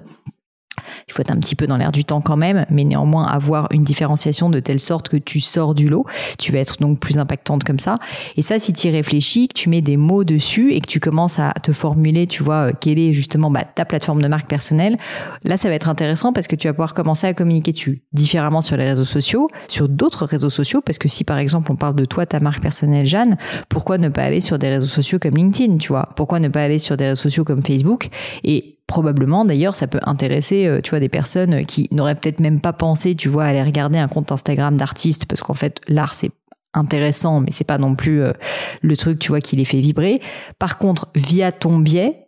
Il 1.07 1.13
faut 1.13 1.21
être 1.21 1.31
un 1.31 1.37
petit 1.37 1.55
peu 1.55 1.67
dans 1.67 1.77
l'air 1.77 1.91
du 1.91 2.05
temps 2.05 2.21
quand 2.21 2.37
même, 2.37 2.65
mais 2.69 2.83
néanmoins 2.83 3.25
avoir 3.25 3.67
une 3.71 3.83
différenciation 3.83 4.49
de 4.49 4.59
telle 4.59 4.79
sorte 4.79 5.09
que 5.09 5.17
tu 5.17 5.39
sors 5.39 5.75
du 5.75 5.87
lot. 5.87 6.05
Tu 6.37 6.51
vas 6.51 6.59
être 6.59 6.77
donc 6.79 6.99
plus 6.99 7.19
impactante 7.19 7.63
comme 7.63 7.79
ça. 7.79 7.97
Et 8.37 8.41
ça, 8.41 8.59
si 8.59 8.73
tu 8.73 8.87
y 8.87 8.91
réfléchis, 8.91 9.47
que 9.47 9.53
tu 9.53 9.69
mets 9.69 9.81
des 9.81 9.97
mots 9.97 10.23
dessus 10.23 10.73
et 10.73 10.81
que 10.81 10.87
tu 10.87 10.99
commences 10.99 11.39
à 11.39 11.53
te 11.63 11.71
formuler, 11.71 12.27
tu 12.27 12.43
vois, 12.43 12.69
euh, 12.69 12.71
quelle 12.79 12.99
est 12.99 13.13
justement 13.13 13.51
bah, 13.51 13.63
ta 13.63 13.85
plateforme 13.85 14.21
de 14.21 14.27
marque 14.27 14.47
personnelle, 14.47 14.97
là, 15.43 15.57
ça 15.57 15.69
va 15.69 15.75
être 15.75 15.89
intéressant 15.89 16.33
parce 16.33 16.47
que 16.47 16.55
tu 16.55 16.67
vas 16.67 16.73
pouvoir 16.73 16.93
commencer 16.93 17.27
à 17.27 17.33
communiquer 17.33 17.71
dessus 17.71 18.03
différemment 18.13 18.61
sur 18.61 18.77
les 18.77 18.85
réseaux 18.85 19.05
sociaux, 19.05 19.49
sur 19.67 19.89
d'autres 19.89 20.25
réseaux 20.25 20.49
sociaux, 20.49 20.81
parce 20.81 20.97
que 20.97 21.07
si 21.07 21.23
par 21.23 21.37
exemple 21.37 21.71
on 21.71 21.75
parle 21.75 21.95
de 21.95 22.05
toi, 22.05 22.25
ta 22.25 22.39
marque 22.39 22.61
personnelle, 22.61 23.05
Jeanne, 23.05 23.37
pourquoi 23.69 23.97
ne 23.97 24.09
pas 24.09 24.23
aller 24.23 24.41
sur 24.41 24.59
des 24.59 24.69
réseaux 24.69 24.87
sociaux 24.87 25.19
comme 25.19 25.35
LinkedIn, 25.35 25.77
tu 25.77 25.89
vois? 25.89 26.09
Pourquoi 26.15 26.39
ne 26.39 26.47
pas 26.47 26.63
aller 26.63 26.79
sur 26.79 26.97
des 26.97 27.07
réseaux 27.07 27.21
sociaux 27.21 27.43
comme 27.43 27.61
Facebook? 27.61 28.09
Et 28.43 28.74
probablement 28.87 29.45
d'ailleurs 29.45 29.75
ça 29.75 29.87
peut 29.87 29.99
intéresser 30.03 30.67
euh, 30.67 30.81
tu 30.81 30.91
vois 30.91 30.99
des 30.99 31.09
personnes 31.09 31.65
qui 31.65 31.87
n'auraient 31.91 32.15
peut-être 32.15 32.39
même 32.39 32.59
pas 32.59 32.73
pensé 32.73 33.15
tu 33.15 33.29
vois 33.29 33.45
aller 33.45 33.63
regarder 33.63 33.97
un 33.97 34.07
compte 34.07 34.31
Instagram 34.31 34.77
d'artiste 34.77 35.25
parce 35.25 35.41
qu'en 35.41 35.53
fait 35.53 35.81
l'art 35.87 36.13
c'est 36.13 36.31
intéressant 36.73 37.39
mais 37.39 37.51
c'est 37.51 37.63
pas 37.63 37.77
non 37.77 37.95
plus 37.95 38.21
euh, 38.21 38.33
le 38.81 38.95
truc 38.95 39.19
tu 39.19 39.29
vois 39.29 39.39
qui 39.39 39.55
les 39.55 39.65
fait 39.65 39.79
vibrer 39.79 40.21
par 40.59 40.77
contre 40.77 41.07
via 41.15 41.51
ton 41.51 41.79
biais 41.79 42.21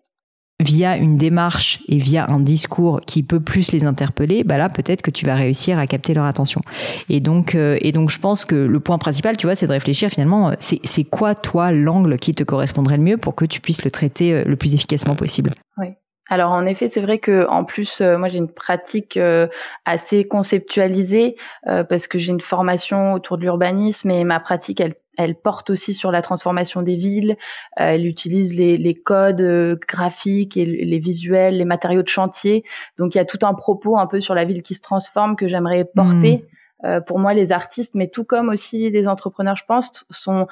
via 0.59 0.97
une 0.97 1.17
démarche 1.17 1.83
et 1.87 1.99
via 1.99 2.27
un 2.31 2.39
discours 2.39 3.01
qui 3.05 3.21
peut 3.21 3.39
plus 3.39 3.71
les 3.73 3.85
interpeller, 3.85 4.43
bah 4.43 4.57
là 4.57 4.69
peut-être 4.69 5.03
que 5.03 5.11
tu 5.11 5.23
vas 5.23 5.35
réussir 5.35 5.77
à 5.77 5.85
capter 5.85 6.15
leur 6.15 6.25
attention. 6.25 6.61
Et 7.09 7.19
donc 7.19 7.53
euh, 7.53 7.77
et 7.81 7.91
donc 7.91 8.09
je 8.09 8.17
pense 8.17 8.43
que 8.43 8.55
le 8.55 8.79
point 8.79 8.97
principal, 8.97 9.37
tu 9.37 9.45
vois, 9.45 9.55
c'est 9.55 9.67
de 9.67 9.71
réfléchir 9.71 10.09
finalement, 10.09 10.53
c'est 10.59 10.79
c'est 10.83 11.03
quoi 11.03 11.35
toi 11.35 11.71
l'angle 11.71 12.17
qui 12.17 12.33
te 12.33 12.43
correspondrait 12.43 12.97
le 12.97 13.03
mieux 13.03 13.17
pour 13.17 13.35
que 13.35 13.45
tu 13.45 13.61
puisses 13.61 13.85
le 13.85 13.91
traiter 13.91 14.43
le 14.43 14.55
plus 14.55 14.73
efficacement 14.73 15.13
possible. 15.15 15.51
Oui. 15.77 15.89
Alors 16.29 16.51
en 16.51 16.65
effet, 16.65 16.89
c'est 16.89 17.01
vrai 17.01 17.19
que 17.19 17.47
en 17.47 17.63
plus, 17.63 18.01
euh, 18.01 18.17
moi 18.17 18.27
j'ai 18.27 18.37
une 18.37 18.51
pratique 18.51 19.17
euh, 19.17 19.47
assez 19.85 20.25
conceptualisée 20.25 21.37
euh, 21.67 21.83
parce 21.83 22.07
que 22.07 22.19
j'ai 22.19 22.31
une 22.31 22.41
formation 22.41 23.13
autour 23.13 23.37
de 23.37 23.43
l'urbanisme 23.43 24.11
et 24.11 24.23
ma 24.25 24.39
pratique, 24.39 24.81
elle, 24.81 24.95
elle 25.17 25.35
porte 25.35 25.69
aussi 25.69 25.93
sur 25.93 26.11
la 26.11 26.21
transformation 26.21 26.81
des 26.81 26.95
villes. 26.95 27.37
elle 27.77 28.05
utilise 28.05 28.55
les, 28.55 28.77
les 28.77 28.93
codes 28.93 29.79
graphiques 29.87 30.57
et 30.57 30.65
les 30.65 30.99
visuels, 30.99 31.57
les 31.57 31.65
matériaux 31.65 32.03
de 32.03 32.07
chantier. 32.07 32.63
Donc 32.97 33.15
il 33.15 33.17
y 33.17 33.21
a 33.21 33.25
tout 33.25 33.39
un 33.43 33.53
propos 33.53 33.97
un 33.97 34.05
peu 34.05 34.19
sur 34.19 34.35
la 34.35 34.43
ville 34.43 34.63
qui 34.63 34.75
se 34.75 34.81
transforme 34.81 35.35
que 35.35 35.47
j'aimerais 35.47 35.85
porter. 35.85 36.45
Mmh. 36.83 36.99
pour 37.07 37.17
moi, 37.17 37.33
les 37.33 37.51
artistes, 37.51 37.95
mais 37.95 38.07
tout 38.07 38.23
comme 38.23 38.49
aussi 38.49 38.91
les 38.91 39.07
entrepreneurs, 39.07 39.55
je 39.55 39.65
pense, 39.65 40.05
sont 40.11 40.47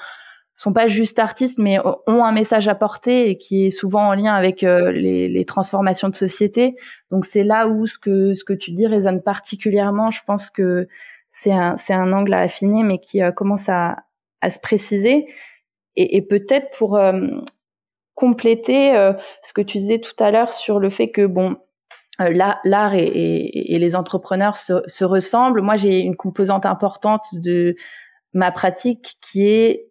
sont 0.55 0.71
pas 0.71 0.87
juste 0.87 1.19
artistes, 1.19 1.59
mais 1.59 1.77
ont 2.07 2.23
un 2.23 2.31
message 2.31 2.67
à 2.67 2.75
porter 2.75 3.29
et 3.29 3.37
qui 3.37 3.65
est 3.65 3.71
souvent 3.71 4.07
en 4.07 4.13
lien 4.13 4.33
avec 4.33 4.63
euh, 4.63 4.91
les, 4.91 5.45
transformations 5.45 6.07
de 6.07 6.15
société. 6.15 6.75
Donc 7.11 7.25
c'est 7.25 7.43
là 7.43 7.67
où 7.67 7.85
ce 7.87 7.99
que 7.99 8.33
ce 8.33 8.43
que 8.43 8.53
tu 8.53 8.71
dis 8.71 8.87
résonne 8.87 9.21
particulièrement. 9.21 10.11
Je 10.11 10.21
pense 10.25 10.49
que 10.49 10.87
c'est 11.29 11.51
un 11.51 11.75
c'est 11.75 11.93
un 11.93 12.13
angle 12.13 12.33
à 12.33 12.39
affiner, 12.39 12.83
mais 12.83 12.99
qui 12.99 13.21
euh, 13.21 13.31
commence 13.31 13.67
à 13.67 13.97
à 14.41 14.49
se 14.49 14.59
préciser. 14.59 15.27
Et, 15.97 16.17
et 16.17 16.21
peut-être 16.21 16.75
pour 16.77 16.95
euh, 16.95 17.27
compléter 18.15 18.93
ce 19.43 19.51
que 19.51 19.61
tu 19.61 19.77
disais 19.77 19.99
tout 19.99 20.15
à 20.19 20.31
l'heure 20.31 20.53
sur 20.53 20.79
le 20.79 20.89
fait 20.89 21.11
que 21.11 21.25
bon 21.25 21.57
l'art 22.17 22.93
et, 22.95 23.77
les 23.77 23.95
entrepreneurs 23.97 24.55
se 24.55 25.03
ressemblent. 25.03 25.61
Moi, 25.61 25.75
j'ai 25.75 25.99
une 25.99 26.15
composante 26.15 26.65
importante 26.65 27.25
de 27.33 27.75
ma 28.33 28.51
pratique 28.51 29.17
qui 29.21 29.45
est 29.45 29.89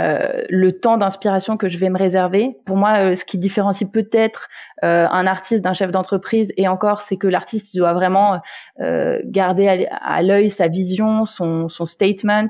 euh, 0.00 0.42
le 0.48 0.72
temps 0.72 0.96
d'inspiration 0.96 1.58
que 1.58 1.68
je 1.68 1.76
vais 1.76 1.90
me 1.90 1.98
réserver. 1.98 2.56
Pour 2.64 2.78
moi, 2.78 3.10
euh, 3.10 3.14
ce 3.14 3.26
qui 3.26 3.36
différencie 3.36 3.88
peut-être 3.90 4.48
euh, 4.82 5.06
un 5.10 5.26
artiste 5.26 5.62
d'un 5.62 5.74
chef 5.74 5.90
d'entreprise, 5.90 6.50
et 6.56 6.66
encore, 6.66 7.02
c'est 7.02 7.18
que 7.18 7.26
l'artiste 7.26 7.76
doit 7.76 7.92
vraiment 7.92 8.40
garder 8.78 9.86
à, 9.90 10.22
l'œil 10.22 10.48
sa 10.48 10.68
vision, 10.68 11.26
son, 11.26 11.68
son 11.68 11.84
statement, 11.84 12.48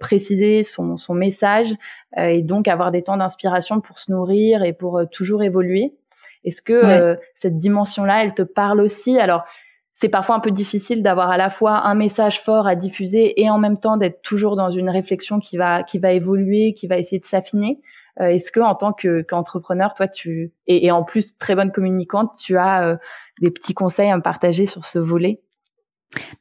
préciser 0.00 0.62
son, 0.62 0.96
son 0.96 1.14
message, 1.14 1.74
et 2.16 2.42
donc 2.42 2.68
avoir 2.68 2.90
des 2.90 3.02
temps 3.02 3.16
d'inspiration 3.16 3.80
pour 3.80 3.98
se 3.98 4.10
nourrir 4.10 4.62
et 4.62 4.72
pour 4.72 5.02
toujours 5.10 5.42
évoluer. 5.42 5.94
Est-ce 6.44 6.62
que 6.62 7.18
cette 7.34 7.58
dimension-là, 7.58 8.24
elle 8.24 8.34
te 8.34 8.42
parle 8.42 8.80
aussi? 8.80 9.18
Alors, 9.18 9.44
c'est 9.94 10.08
parfois 10.08 10.34
un 10.34 10.40
peu 10.40 10.50
difficile 10.50 11.02
d'avoir 11.02 11.30
à 11.30 11.36
la 11.36 11.50
fois 11.50 11.86
un 11.86 11.94
message 11.94 12.40
fort 12.40 12.66
à 12.66 12.74
diffuser 12.74 13.40
et 13.40 13.48
en 13.48 13.58
même 13.58 13.78
temps 13.78 13.96
d'être 13.96 14.22
toujours 14.22 14.56
dans 14.56 14.70
une 14.70 14.90
réflexion 14.90 15.38
qui 15.38 15.56
va 15.56 15.84
qui 15.84 16.00
va 16.00 16.12
évoluer, 16.12 16.74
qui 16.74 16.88
va 16.88 16.98
essayer 16.98 17.20
de 17.20 17.26
s'affiner. 17.26 17.80
Euh, 18.20 18.26
est-ce 18.26 18.50
que 18.50 18.60
en 18.60 18.74
tant 18.74 18.92
que 18.92 19.22
qu'entrepreneur, 19.22 19.94
toi, 19.94 20.08
tu 20.08 20.52
et, 20.66 20.90
en 20.90 21.04
plus 21.04 21.38
très 21.38 21.54
bonne 21.54 21.70
communicante, 21.70 22.32
tu 22.38 22.58
as 22.58 22.88
euh, 22.88 22.96
des 23.40 23.52
petits 23.52 23.74
conseils 23.74 24.10
à 24.10 24.16
me 24.16 24.22
partager 24.22 24.66
sur 24.66 24.84
ce 24.84 24.98
volet? 24.98 25.40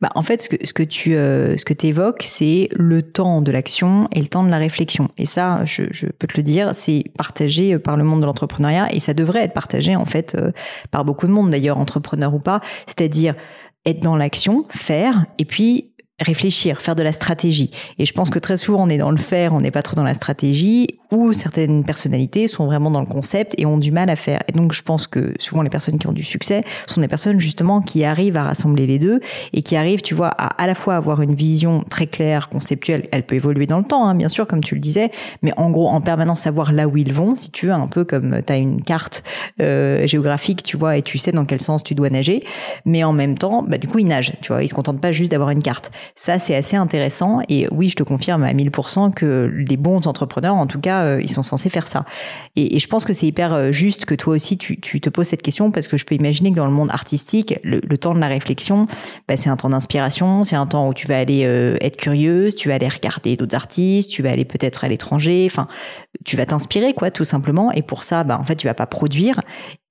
Bah, 0.01 0.11
en 0.15 0.21
fait, 0.21 0.41
ce 0.41 0.73
que, 0.73 0.83
tu 0.83 1.15
euh, 1.15 1.55
évoques, 1.83 2.23
c'est 2.23 2.69
le 2.73 3.01
temps 3.01 3.41
de 3.41 3.51
l'action 3.51 4.07
et 4.11 4.21
le 4.21 4.27
temps 4.27 4.43
de 4.43 4.49
la 4.49 4.57
réflexion. 4.57 5.09
Et 5.17 5.25
ça, 5.25 5.65
je, 5.65 6.07
peux 6.07 6.27
te 6.27 6.37
le 6.37 6.43
dire, 6.43 6.75
c'est 6.75 7.05
partagé 7.17 7.77
par 7.79 7.97
le 7.97 8.03
monde 8.03 8.21
de 8.21 8.25
l'entrepreneuriat 8.25 8.93
et 8.93 8.99
ça 8.99 9.13
devrait 9.13 9.43
être 9.43 9.53
partagé 9.53 9.95
en 9.95 10.05
fait 10.05 10.35
euh, 10.35 10.51
par 10.91 11.05
beaucoup 11.05 11.27
de 11.27 11.31
monde 11.31 11.49
d'ailleurs, 11.49 11.79
entrepreneur 11.79 12.33
ou 12.33 12.39
pas. 12.39 12.61
C'est-à-dire 12.85 13.35
être 13.85 13.99
dans 13.99 14.15
l'action, 14.15 14.65
faire, 14.69 15.25
et 15.37 15.45
puis 15.45 15.92
réfléchir, 16.23 16.81
faire 16.81 16.95
de 16.95 17.03
la 17.03 17.11
stratégie. 17.11 17.71
Et 17.99 18.05
je 18.05 18.13
pense 18.13 18.29
que 18.29 18.39
très 18.39 18.57
souvent 18.57 18.83
on 18.83 18.89
est 18.89 18.97
dans 18.97 19.11
le 19.11 19.17
faire, 19.17 19.53
on 19.53 19.61
n'est 19.61 19.71
pas 19.71 19.81
trop 19.81 19.95
dans 19.95 20.03
la 20.03 20.13
stratégie, 20.13 20.87
ou 21.11 21.33
certaines 21.33 21.83
personnalités 21.83 22.47
sont 22.47 22.65
vraiment 22.65 22.89
dans 22.89 23.01
le 23.01 23.05
concept 23.05 23.53
et 23.57 23.65
ont 23.65 23.77
du 23.77 23.91
mal 23.91 24.09
à 24.09 24.15
faire. 24.15 24.41
Et 24.47 24.51
donc 24.51 24.73
je 24.73 24.81
pense 24.81 25.05
que 25.05 25.33
souvent 25.39 25.61
les 25.61 25.69
personnes 25.69 25.99
qui 25.99 26.07
ont 26.07 26.13
du 26.13 26.23
succès 26.23 26.63
sont 26.87 27.01
des 27.01 27.07
personnes 27.07 27.39
justement 27.39 27.81
qui 27.81 28.03
arrivent 28.03 28.37
à 28.37 28.43
rassembler 28.43 28.87
les 28.87 28.97
deux 28.97 29.19
et 29.53 29.61
qui 29.61 29.75
arrivent, 29.75 30.01
tu 30.01 30.15
vois, 30.15 30.29
à 30.29 30.63
à 30.63 30.67
la 30.67 30.75
fois 30.75 30.95
avoir 30.95 31.21
une 31.21 31.35
vision 31.35 31.83
très 31.89 32.07
claire, 32.07 32.47
conceptuelle. 32.47 33.07
Elle 33.11 33.23
peut 33.23 33.35
évoluer 33.35 33.67
dans 33.67 33.79
le 33.79 33.83
temps, 33.83 34.07
hein, 34.07 34.15
bien 34.15 34.29
sûr, 34.29 34.47
comme 34.47 34.63
tu 34.63 34.75
le 34.75 34.81
disais, 34.81 35.11
mais 35.41 35.51
en 35.57 35.69
gros 35.71 35.89
en 35.89 35.99
permanence 35.99 36.39
savoir 36.39 36.71
là 36.71 36.87
où 36.87 36.95
ils 36.95 37.11
vont, 37.11 37.35
si 37.35 37.51
tu 37.51 37.67
veux, 37.67 37.73
un 37.73 37.87
peu 37.87 38.05
comme 38.05 38.41
tu 38.45 38.53
as 38.53 38.57
une 38.57 38.81
carte 38.81 39.23
euh, 39.59 40.07
géographique, 40.07 40.63
tu 40.63 40.77
vois, 40.77 40.97
et 40.97 41.01
tu 41.01 41.17
sais 41.17 41.33
dans 41.33 41.43
quel 41.43 41.61
sens 41.61 41.83
tu 41.83 41.95
dois 41.95 42.09
nager. 42.09 42.43
Mais 42.85 43.03
en 43.03 43.11
même 43.11 43.37
temps, 43.37 43.61
bah, 43.61 43.77
du 43.77 43.87
coup 43.87 43.99
ils 43.99 44.07
nagent, 44.07 44.33
tu 44.41 44.53
vois, 44.53 44.63
ils 44.63 44.69
se 44.69 44.73
contentent 44.73 45.01
pas 45.01 45.11
juste 45.11 45.31
d'avoir 45.31 45.49
une 45.49 45.61
carte. 45.61 45.91
Ça, 46.15 46.37
c'est 46.37 46.55
assez 46.55 46.75
intéressant. 46.75 47.39
Et 47.49 47.67
oui, 47.71 47.89
je 47.89 47.95
te 47.95 48.03
confirme 48.03 48.43
à 48.43 48.53
1000% 48.53 49.13
que 49.13 49.51
les 49.51 49.77
bons 49.77 50.05
entrepreneurs, 50.07 50.55
en 50.55 50.67
tout 50.67 50.79
cas, 50.79 51.03
euh, 51.03 51.21
ils 51.21 51.29
sont 51.29 51.41
censés 51.41 51.69
faire 51.69 51.87
ça. 51.87 52.05
Et, 52.55 52.77
je 52.77 52.87
pense 52.87 53.03
que 53.03 53.13
c'est 53.13 53.25
hyper 53.25 53.53
euh, 53.53 53.71
juste 53.71 54.05
que 54.05 54.13
toi 54.13 54.35
aussi, 54.35 54.57
tu, 54.57 54.77
te 54.79 55.09
poses 55.09 55.27
cette 55.27 55.41
question 55.41 55.71
parce 55.71 55.87
que 55.87 55.97
je 55.97 56.05
peux 56.05 56.13
imaginer 56.13 56.51
que 56.51 56.57
dans 56.57 56.67
le 56.67 56.71
monde 56.71 56.91
artistique, 56.91 57.59
le, 57.63 57.81
temps 57.97 58.13
de 58.13 58.19
la 58.19 58.27
réflexion, 58.27 58.87
bah, 59.27 59.37
c'est 59.37 59.49
un 59.49 59.57
temps 59.57 59.69
d'inspiration, 59.69 60.43
c'est 60.43 60.55
un 60.55 60.67
temps 60.67 60.87
où 60.87 60.93
tu 60.93 61.07
vas 61.07 61.17
aller 61.17 61.45
euh, 61.45 61.77
être 61.81 61.97
curieuse, 61.97 62.55
tu 62.55 62.67
vas 62.67 62.75
aller 62.75 62.89
regarder 62.89 63.35
d'autres 63.35 63.55
artistes, 63.55 64.11
tu 64.11 64.21
vas 64.21 64.31
aller 64.31 64.45
peut-être 64.45 64.83
à 64.83 64.89
l'étranger, 64.89 65.47
enfin, 65.49 65.67
tu 66.25 66.37
vas 66.37 66.45
t'inspirer, 66.45 66.93
quoi, 66.93 67.09
tout 67.09 67.25
simplement. 67.25 67.71
Et 67.71 67.81
pour 67.81 68.03
ça, 68.03 68.23
bah, 68.23 68.37
en 68.39 68.43
fait, 68.43 68.55
tu 68.55 68.67
vas 68.67 68.73
pas 68.75 68.87
produire. 68.87 69.41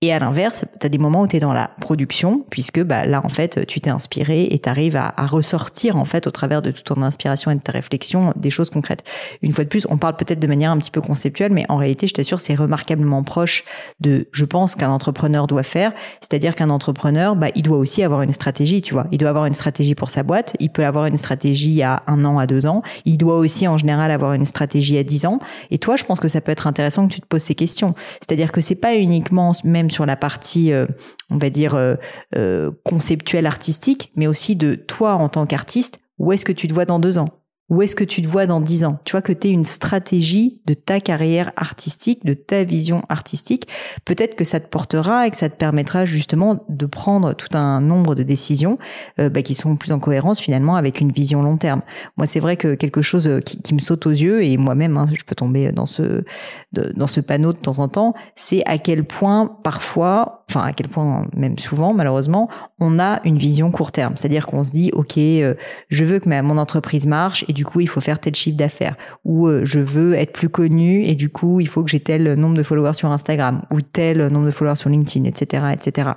Et 0.04 0.12
à 0.12 0.18
l'inverse, 0.18 0.64
tu 0.80 0.84
as 0.86 0.88
des 0.88 0.98
moments 0.98 1.22
où 1.22 1.28
tu 1.28 1.36
es 1.36 1.40
dans 1.40 1.52
la 1.52 1.70
production, 1.80 2.44
puisque 2.50 2.82
bah, 2.82 3.06
là, 3.06 3.22
en 3.24 3.28
fait, 3.28 3.64
tu 3.68 3.80
t'es 3.80 3.88
inspiré 3.88 4.48
et 4.50 4.58
tu 4.58 4.68
arrives 4.68 4.96
à, 4.96 5.14
à, 5.16 5.26
ressortir, 5.26 5.96
en 5.96 6.04
fait, 6.04 6.26
au 6.26 6.32
travers 6.32 6.60
de 6.60 6.72
toute 6.72 6.84
ton 6.84 7.02
inspiration 7.02 7.52
et 7.52 7.54
de 7.54 7.60
ta 7.60 7.70
réflexion, 7.70 8.32
des 8.34 8.50
choses 8.50 8.68
concrètes. 8.68 9.04
Une 9.42 9.52
fois 9.52 9.62
de 9.62 9.68
plus, 9.68 9.86
on 9.90 9.98
parle 9.98 10.16
peut-être 10.16 10.40
de 10.40 10.46
manière 10.48 10.72
un 10.72 10.78
petit 10.78 10.90
peu 10.90 11.00
conceptuelle, 11.00 11.52
mais 11.52 11.64
en 11.68 11.76
réalité, 11.76 12.08
je 12.08 12.14
t'assure, 12.14 12.40
c'est 12.40 12.56
remarquablement 12.56 13.22
proche 13.22 13.64
de, 14.00 14.26
je 14.32 14.44
pense, 14.44 14.74
qu'un 14.74 14.90
entrepreneur 14.90 15.46
doit 15.46 15.62
faire. 15.62 15.92
C'est-à-dire 16.20 16.56
qu'un 16.56 16.70
entrepreneur, 16.70 17.36
bah, 17.36 17.50
il 17.54 17.62
doit 17.62 17.78
aussi 17.78 18.02
avoir 18.02 18.22
une 18.22 18.32
stratégie, 18.32 18.82
tu 18.82 18.94
vois. 18.94 19.06
Il 19.12 19.18
doit 19.18 19.28
avoir 19.28 19.46
une 19.46 19.52
stratégie 19.52 19.94
pour 19.94 20.10
sa 20.10 20.24
boîte. 20.24 20.56
Il 20.58 20.70
peut 20.70 20.84
avoir 20.84 21.06
une 21.06 21.16
stratégie 21.16 21.80
à 21.84 22.02
un 22.08 22.24
an, 22.24 22.40
à 22.40 22.48
deux 22.48 22.66
ans. 22.66 22.82
Il 23.04 23.18
doit 23.18 23.38
aussi, 23.38 23.68
en 23.68 23.76
général, 23.76 24.10
avoir 24.10 24.32
une 24.32 24.46
stratégie 24.46 24.98
à 24.98 25.04
dix 25.04 25.26
ans. 25.26 25.38
Et 25.70 25.78
toi, 25.78 25.94
je 25.94 26.02
pense 26.02 26.18
que 26.18 26.26
ça 26.26 26.40
peut 26.40 26.50
être 26.50 26.66
intéressant 26.66 27.06
que 27.06 27.14
tu 27.14 27.20
te 27.20 27.26
poses 27.26 27.42
ces 27.42 27.54
questions. 27.54 27.94
C'est-à-dire 28.20 28.50
que 28.50 28.60
c'est 28.60 28.74
pas 28.74 28.96
uniquement, 28.96 29.52
même 29.62 29.90
sur 29.92 30.06
la 30.06 30.16
partie, 30.16 30.72
euh, 30.72 30.86
on 31.30 31.38
va 31.38 31.50
dire, 31.50 31.74
euh, 31.74 31.94
euh, 32.36 32.70
conceptuelle 32.84 33.46
artistique, 33.46 34.12
mais 34.16 34.26
aussi 34.26 34.56
de 34.56 34.74
toi 34.74 35.14
en 35.14 35.28
tant 35.28 35.46
qu'artiste, 35.46 36.00
où 36.18 36.32
est-ce 36.32 36.44
que 36.44 36.52
tu 36.52 36.66
te 36.68 36.74
vois 36.74 36.84
dans 36.84 36.98
deux 36.98 37.18
ans? 37.18 37.41
Où 37.72 37.80
est-ce 37.80 37.96
que 37.96 38.04
tu 38.04 38.20
te 38.20 38.28
vois 38.28 38.46
dans 38.46 38.60
dix 38.60 38.84
ans? 38.84 38.98
Tu 39.04 39.12
vois 39.12 39.22
que 39.22 39.32
tu 39.32 39.48
es 39.48 39.50
une 39.50 39.64
stratégie 39.64 40.60
de 40.66 40.74
ta 40.74 41.00
carrière 41.00 41.52
artistique, 41.56 42.22
de 42.22 42.34
ta 42.34 42.64
vision 42.64 43.02
artistique. 43.08 43.66
Peut-être 44.04 44.36
que 44.36 44.44
ça 44.44 44.60
te 44.60 44.68
portera 44.68 45.26
et 45.26 45.30
que 45.30 45.38
ça 45.38 45.48
te 45.48 45.56
permettra 45.56 46.04
justement 46.04 46.66
de 46.68 46.84
prendre 46.84 47.32
tout 47.32 47.56
un 47.56 47.80
nombre 47.80 48.14
de 48.14 48.24
décisions 48.24 48.76
euh, 49.18 49.30
bah, 49.30 49.40
qui 49.40 49.54
sont 49.54 49.76
plus 49.76 49.90
en 49.90 50.00
cohérence 50.00 50.38
finalement 50.38 50.76
avec 50.76 51.00
une 51.00 51.12
vision 51.12 51.40
long 51.40 51.56
terme. 51.56 51.80
Moi, 52.18 52.26
c'est 52.26 52.40
vrai 52.40 52.58
que 52.58 52.74
quelque 52.74 53.00
chose 53.00 53.26
euh, 53.26 53.40
qui, 53.40 53.72
me 53.72 53.78
saute 53.78 54.04
aux 54.06 54.10
yeux 54.10 54.44
et 54.44 54.58
moi-même, 54.58 54.98
hein, 54.98 55.06
je 55.10 55.24
peux 55.24 55.34
tomber 55.34 55.72
dans 55.72 55.86
ce 55.86 56.24
dans 56.72 57.06
ce 57.06 57.20
panneau 57.20 57.52
de 57.52 57.58
temps 57.58 57.78
en 57.78 57.88
temps, 57.88 58.14
c'est 58.34 58.62
à 58.66 58.76
quel 58.78 59.04
point 59.04 59.58
parfois, 59.62 60.44
enfin 60.50 60.60
à 60.60 60.72
quel 60.72 60.88
point 60.88 61.26
même 61.34 61.58
souvent 61.58 61.94
malheureusement, 61.94 62.48
on 62.80 62.98
a 62.98 63.20
une 63.24 63.38
vision 63.38 63.70
court 63.70 63.92
terme. 63.92 64.14
C'est-à-dire 64.16 64.46
qu'on 64.46 64.64
se 64.64 64.72
dit, 64.72 64.90
ok, 64.92 65.16
euh, 65.16 65.54
je 65.88 66.04
veux 66.04 66.18
que 66.18 66.28
mon 66.42 66.58
entreprise 66.58 67.06
marche 67.06 67.44
et 67.48 67.52
du 67.52 67.61
coup 67.64 67.80
il 67.80 67.88
faut 67.88 68.00
faire 68.00 68.18
tel 68.18 68.34
chiffre 68.34 68.56
d'affaires 68.56 68.96
ou 69.24 69.46
euh, 69.46 69.64
je 69.64 69.80
veux 69.80 70.14
être 70.14 70.32
plus 70.32 70.48
connu 70.48 71.04
et 71.04 71.14
du 71.14 71.28
coup 71.28 71.60
il 71.60 71.68
faut 71.68 71.82
que 71.82 71.90
j'ai 71.90 72.00
tel 72.00 72.34
nombre 72.34 72.56
de 72.56 72.62
followers 72.62 72.94
sur 72.94 73.10
Instagram 73.10 73.62
ou 73.72 73.80
tel 73.80 74.26
nombre 74.28 74.46
de 74.46 74.50
followers 74.50 74.76
sur 74.76 74.90
LinkedIn, 74.90 75.24
etc., 75.24 75.64
etc. 75.72 76.10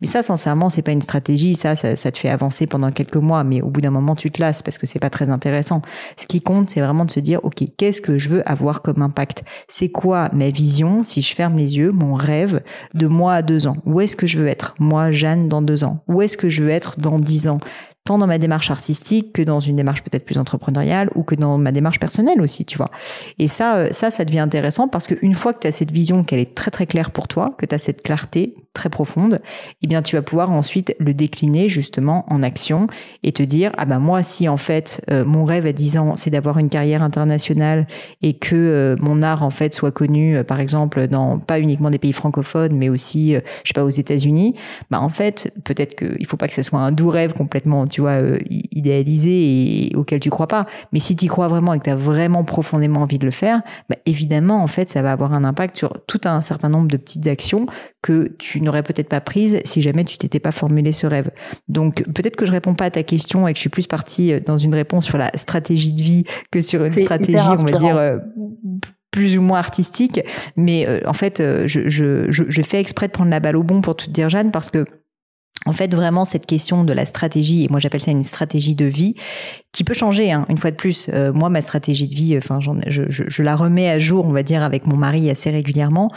Mais 0.00 0.06
ça, 0.06 0.22
sincèrement, 0.22 0.68
c'est 0.68 0.82
pas 0.82 0.92
une 0.92 1.02
stratégie. 1.02 1.54
Ça, 1.54 1.76
ça, 1.76 1.96
ça, 1.96 2.10
te 2.10 2.18
fait 2.18 2.28
avancer 2.28 2.66
pendant 2.66 2.90
quelques 2.90 3.16
mois, 3.16 3.44
mais 3.44 3.60
au 3.62 3.68
bout 3.68 3.80
d'un 3.80 3.90
moment, 3.90 4.14
tu 4.14 4.30
te 4.30 4.40
lasses 4.40 4.62
parce 4.62 4.78
que 4.78 4.86
c'est 4.86 4.98
pas 4.98 5.10
très 5.10 5.30
intéressant. 5.30 5.82
Ce 6.16 6.26
qui 6.26 6.40
compte, 6.40 6.70
c'est 6.70 6.80
vraiment 6.80 7.04
de 7.04 7.10
se 7.10 7.20
dire, 7.20 7.40
ok, 7.42 7.62
qu'est-ce 7.76 8.00
que 8.00 8.18
je 8.18 8.28
veux 8.28 8.48
avoir 8.48 8.82
comme 8.82 9.02
impact? 9.02 9.44
C'est 9.68 9.88
quoi 9.88 10.28
ma 10.32 10.50
vision 10.50 11.02
si 11.02 11.22
je 11.22 11.34
ferme 11.34 11.56
les 11.56 11.78
yeux, 11.78 11.92
mon 11.92 12.14
rêve 12.14 12.62
de 12.94 13.06
moi 13.06 13.34
à 13.34 13.42
deux 13.42 13.66
ans? 13.66 13.76
Où 13.86 14.00
est-ce 14.00 14.16
que 14.16 14.26
je 14.26 14.38
veux 14.38 14.48
être? 14.48 14.74
Moi, 14.78 15.10
Jeanne, 15.10 15.48
dans 15.48 15.62
deux 15.62 15.84
ans. 15.84 16.02
Où 16.08 16.22
est-ce 16.22 16.36
que 16.36 16.48
je 16.48 16.62
veux 16.62 16.70
être 16.70 16.98
dans 16.98 17.18
dix 17.18 17.48
ans? 17.48 17.58
Tant 18.04 18.18
dans 18.18 18.26
ma 18.26 18.38
démarche 18.38 18.70
artistique 18.70 19.32
que 19.32 19.42
dans 19.42 19.60
une 19.60 19.76
démarche 19.76 20.02
peut-être 20.02 20.24
plus 20.24 20.38
entrepreneuriale 20.38 21.10
ou 21.14 21.22
que 21.22 21.34
dans 21.34 21.58
ma 21.58 21.72
démarche 21.72 22.00
personnelle 22.00 22.40
aussi, 22.40 22.64
tu 22.64 22.76
vois. 22.76 22.90
Et 23.38 23.48
ça, 23.48 23.76
euh, 23.76 23.88
ça, 23.92 24.10
ça 24.10 24.24
devient 24.24 24.40
intéressant 24.40 24.88
parce 24.88 25.06
qu'une 25.06 25.34
fois 25.34 25.52
que 25.52 25.60
tu 25.60 25.66
as 25.66 25.72
cette 25.72 25.90
vision, 25.90 26.24
qu'elle 26.24 26.40
est 26.40 26.54
très 26.54 26.70
très 26.70 26.86
claire 26.86 27.10
pour 27.10 27.28
toi, 27.28 27.54
que 27.58 27.66
tu 27.66 27.74
as 27.74 27.78
cette 27.78 28.02
clarté 28.02 28.54
très 28.72 28.88
profonde, 28.88 29.40
eh 29.82 29.86
bien 29.86 30.02
tu 30.02 30.16
vas 30.16 30.22
pouvoir 30.22 30.50
ensuite 30.50 30.94
le 30.98 31.12
décliner 31.14 31.68
justement 31.68 32.24
en 32.28 32.42
action 32.42 32.86
et 33.22 33.32
te 33.32 33.42
dire 33.42 33.72
ah 33.76 33.84
ben 33.84 33.98
moi 33.98 34.22
si 34.22 34.48
en 34.48 34.56
fait 34.56 35.04
euh, 35.10 35.24
mon 35.24 35.44
rêve 35.44 35.66
à 35.66 35.72
10 35.72 35.98
ans 35.98 36.16
c'est 36.16 36.30
d'avoir 36.30 36.58
une 36.58 36.68
carrière 36.68 37.02
internationale 37.02 37.86
et 38.22 38.34
que 38.34 38.54
euh, 38.54 38.96
mon 39.00 39.22
art 39.22 39.42
en 39.42 39.50
fait 39.50 39.74
soit 39.74 39.90
connu 39.90 40.42
par 40.44 40.60
exemple 40.60 41.06
dans 41.08 41.38
pas 41.38 41.58
uniquement 41.58 41.90
des 41.90 41.98
pays 41.98 42.12
francophones 42.12 42.76
mais 42.76 42.88
aussi 42.88 43.34
je 43.34 43.68
sais 43.68 43.74
pas 43.74 43.84
aux 43.84 43.88
États-Unis, 43.88 44.54
bah 44.90 45.00
en 45.00 45.08
fait 45.08 45.52
peut-être 45.64 45.96
qu'il 45.96 46.26
faut 46.26 46.36
pas 46.36 46.48
que 46.48 46.54
ce 46.54 46.62
soit 46.62 46.80
un 46.80 46.92
doux 46.92 47.10
rêve 47.10 47.32
complètement 47.32 47.80
tu 47.86 48.00
vois, 48.00 48.12
euh, 48.12 48.38
idéalisé 48.50 49.90
et 49.90 49.96
auquel 49.96 50.20
tu 50.20 50.30
crois 50.30 50.46
pas. 50.46 50.66
Mais 50.92 51.00
si 51.00 51.16
tu 51.16 51.26
crois 51.26 51.48
vraiment 51.48 51.74
et 51.74 51.78
que 51.78 51.84
tu 51.84 51.90
as 51.90 51.96
vraiment 51.96 52.44
profondément 52.44 53.02
envie 53.02 53.18
de 53.18 53.24
le 53.24 53.30
faire, 53.30 53.62
bah, 53.88 53.96
évidemment, 54.06 54.62
en 54.62 54.66
fait, 54.66 54.88
ça 54.88 55.02
va 55.02 55.12
avoir 55.12 55.32
un 55.32 55.44
impact 55.44 55.76
sur 55.76 55.92
tout 56.06 56.20
un 56.24 56.40
certain 56.40 56.68
nombre 56.68 56.88
de 56.88 56.96
petites 56.96 57.26
actions 57.26 57.66
que 58.02 58.34
tu 58.38 58.59
tu 58.60 58.64
n'aurais 58.64 58.82
peut-être 58.82 59.08
pas 59.08 59.20
prise 59.20 59.60
si 59.64 59.80
jamais 59.82 60.04
tu 60.04 60.18
t'étais 60.18 60.38
pas 60.40 60.52
formulé 60.52 60.92
ce 60.92 61.06
rêve. 61.06 61.30
Donc 61.68 62.02
peut-être 62.12 62.36
que 62.36 62.46
je 62.46 62.52
réponds 62.52 62.74
pas 62.74 62.86
à 62.86 62.90
ta 62.90 63.02
question 63.02 63.48
et 63.48 63.52
que 63.52 63.56
je 63.56 63.62
suis 63.62 63.70
plus 63.70 63.86
partie 63.86 64.40
dans 64.40 64.56
une 64.56 64.74
réponse 64.74 65.06
sur 65.06 65.18
la 65.18 65.30
stratégie 65.34 65.92
de 65.92 66.02
vie 66.02 66.24
que 66.50 66.60
sur 66.60 66.84
une 66.84 66.94
stratégie, 66.94 67.38
on 67.48 67.64
va 67.64 67.72
dire 67.72 68.20
plus 69.10 69.36
ou 69.36 69.42
moins 69.42 69.58
artistique, 69.58 70.20
mais 70.56 71.04
en 71.04 71.12
fait, 71.12 71.42
je, 71.66 71.88
je, 71.88 72.30
je, 72.30 72.44
je, 72.48 72.62
fais 72.62 72.78
exprès 72.78 73.08
de 73.08 73.12
prendre 73.12 73.30
la 73.30 73.40
balle 73.40 73.56
au 73.56 73.64
bon 73.64 73.80
pour 73.80 73.96
te 73.96 74.08
dire, 74.08 74.28
Jeanne, 74.28 74.52
parce 74.52 74.70
que 74.70 74.84
en 75.66 75.72
fait, 75.72 75.94
vraiment, 75.94 76.24
cette 76.24 76.46
question 76.46 76.84
de 76.84 76.92
la 76.92 77.04
stratégie, 77.04 77.64
et 77.64 77.68
moi 77.68 77.80
j'appelle 77.80 78.00
ça 78.00 78.10
une 78.10 78.22
stratégie 78.22 78.74
de 78.74 78.86
vie, 78.86 79.14
qui 79.72 79.84
peut 79.84 79.94
changer, 79.94 80.32
hein, 80.32 80.46
une 80.48 80.56
fois 80.56 80.70
de 80.70 80.76
plus. 80.76 81.10
Euh, 81.12 81.32
moi, 81.32 81.50
ma 81.50 81.60
stratégie 81.60 82.08
de 82.08 82.14
vie, 82.14 82.36
enfin, 82.38 82.60
je, 82.60 82.70
je, 82.86 83.24
je, 83.28 83.42
la 83.42 83.56
remets 83.56 83.90
à 83.90 83.98
jour, 83.98 84.24
on 84.24 84.32
va 84.32 84.42
dire, 84.42 84.62
avec 84.62 84.86
mon 84.86 84.96
mari 84.96 85.28
assez 85.28 85.50
régulièrement. 85.50 86.08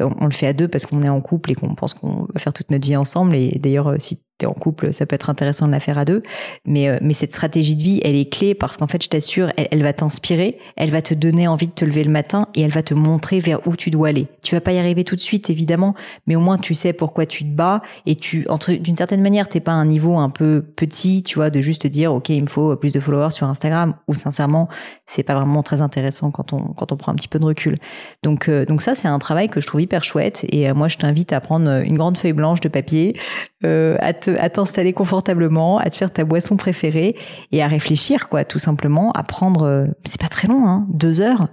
Euh, 0.00 0.08
on, 0.20 0.26
le 0.26 0.32
fait 0.32 0.46
à 0.46 0.52
deux 0.52 0.68
parce 0.68 0.86
qu'on 0.86 1.02
est 1.02 1.08
en 1.08 1.20
couple 1.20 1.50
et 1.50 1.54
qu'on 1.54 1.74
pense 1.74 1.94
qu'on 1.94 2.28
va 2.32 2.38
faire 2.38 2.52
toute 2.52 2.70
notre 2.70 2.86
vie 2.86 2.96
ensemble. 2.96 3.34
Et 3.34 3.58
d'ailleurs, 3.58 3.88
euh, 3.88 3.96
si 4.42 4.46
en 4.46 4.52
couple, 4.52 4.92
ça 4.92 5.06
peut 5.06 5.14
être 5.14 5.30
intéressant 5.30 5.66
de 5.66 5.72
la 5.72 5.80
faire 5.80 5.98
à 5.98 6.04
deux. 6.04 6.22
Mais, 6.66 6.88
euh, 6.88 6.98
mais 7.00 7.12
cette 7.12 7.32
stratégie 7.32 7.76
de 7.76 7.82
vie, 7.82 8.00
elle 8.02 8.16
est 8.16 8.30
clé 8.30 8.54
parce 8.54 8.76
qu'en 8.76 8.88
fait, 8.88 9.02
je 9.02 9.08
t'assure, 9.08 9.52
elle, 9.56 9.82
va 9.82 9.92
t'inspirer, 9.92 10.58
elle 10.76 10.90
va 10.90 11.00
te 11.00 11.14
donner 11.14 11.46
envie 11.46 11.68
de 11.68 11.72
te 11.72 11.84
lever 11.84 12.02
le 12.02 12.10
matin 12.10 12.48
et 12.54 12.62
elle 12.62 12.70
va 12.70 12.82
te 12.82 12.94
montrer 12.94 13.40
vers 13.40 13.66
où 13.66 13.76
tu 13.76 13.90
dois 13.90 14.08
aller. 14.08 14.26
Tu 14.42 14.54
vas 14.54 14.60
pas 14.60 14.72
y 14.72 14.78
arriver 14.78 15.04
tout 15.04 15.14
de 15.14 15.20
suite, 15.20 15.48
évidemment, 15.48 15.94
mais 16.26 16.34
au 16.34 16.40
moins 16.40 16.58
tu 16.58 16.74
sais 16.74 16.92
pourquoi 16.92 17.26
tu 17.26 17.44
te 17.44 17.50
bats 17.54 17.82
et 18.06 18.16
tu, 18.16 18.46
entre, 18.48 18.72
d'une 18.72 18.96
certaine 18.96 19.22
manière, 19.22 19.48
t'es 19.48 19.60
pas 19.60 19.72
à 19.72 19.76
un 19.76 19.86
niveau 19.86 20.18
un 20.18 20.30
peu 20.30 20.64
petit, 20.76 21.22
tu 21.22 21.36
vois, 21.36 21.50
de 21.50 21.60
juste 21.60 21.86
dire, 21.86 22.12
OK, 22.12 22.28
il 22.30 22.42
me 22.42 22.48
faut 22.48 22.74
plus 22.76 22.92
de 22.92 23.00
followers 23.00 23.30
sur 23.30 23.46
Instagram 23.46 23.94
ou 24.08 24.14
sincèrement, 24.14 24.68
c'est 25.06 25.22
pas 25.22 25.34
vraiment 25.34 25.62
très 25.62 25.82
intéressant 25.82 26.30
quand 26.30 26.52
on, 26.52 26.72
quand 26.72 26.90
on 26.90 26.96
prend 26.96 27.12
un 27.12 27.16
petit 27.16 27.28
peu 27.28 27.38
de 27.38 27.44
recul. 27.44 27.76
Donc, 28.24 28.48
euh, 28.48 28.64
donc 28.64 28.82
ça, 28.82 28.94
c'est 28.94 29.08
un 29.08 29.18
travail 29.18 29.48
que 29.48 29.60
je 29.60 29.66
trouve 29.66 29.82
hyper 29.82 30.02
chouette 30.02 30.44
et 30.48 30.68
euh, 30.68 30.74
moi, 30.74 30.88
je 30.88 30.96
t'invite 30.96 31.32
à 31.32 31.40
prendre 31.40 31.82
une 31.84 31.96
grande 31.96 32.18
feuille 32.18 32.32
blanche 32.32 32.60
de 32.60 32.68
papier, 32.68 33.16
à 33.64 34.12
te 34.12 34.30
à 34.30 34.50
t'installer 34.50 34.92
confortablement, 34.92 35.78
à 35.78 35.90
te 35.90 35.96
faire 35.96 36.12
ta 36.12 36.24
boisson 36.24 36.56
préférée 36.56 37.16
et 37.52 37.62
à 37.62 37.68
réfléchir, 37.68 38.28
quoi, 38.28 38.44
tout 38.44 38.58
simplement, 38.58 39.12
à 39.12 39.22
prendre, 39.22 39.62
euh, 39.62 39.86
c'est 40.04 40.20
pas 40.20 40.28
très 40.28 40.48
long, 40.48 40.66
hein, 40.66 40.86
deux 40.90 41.20
heures, 41.20 41.48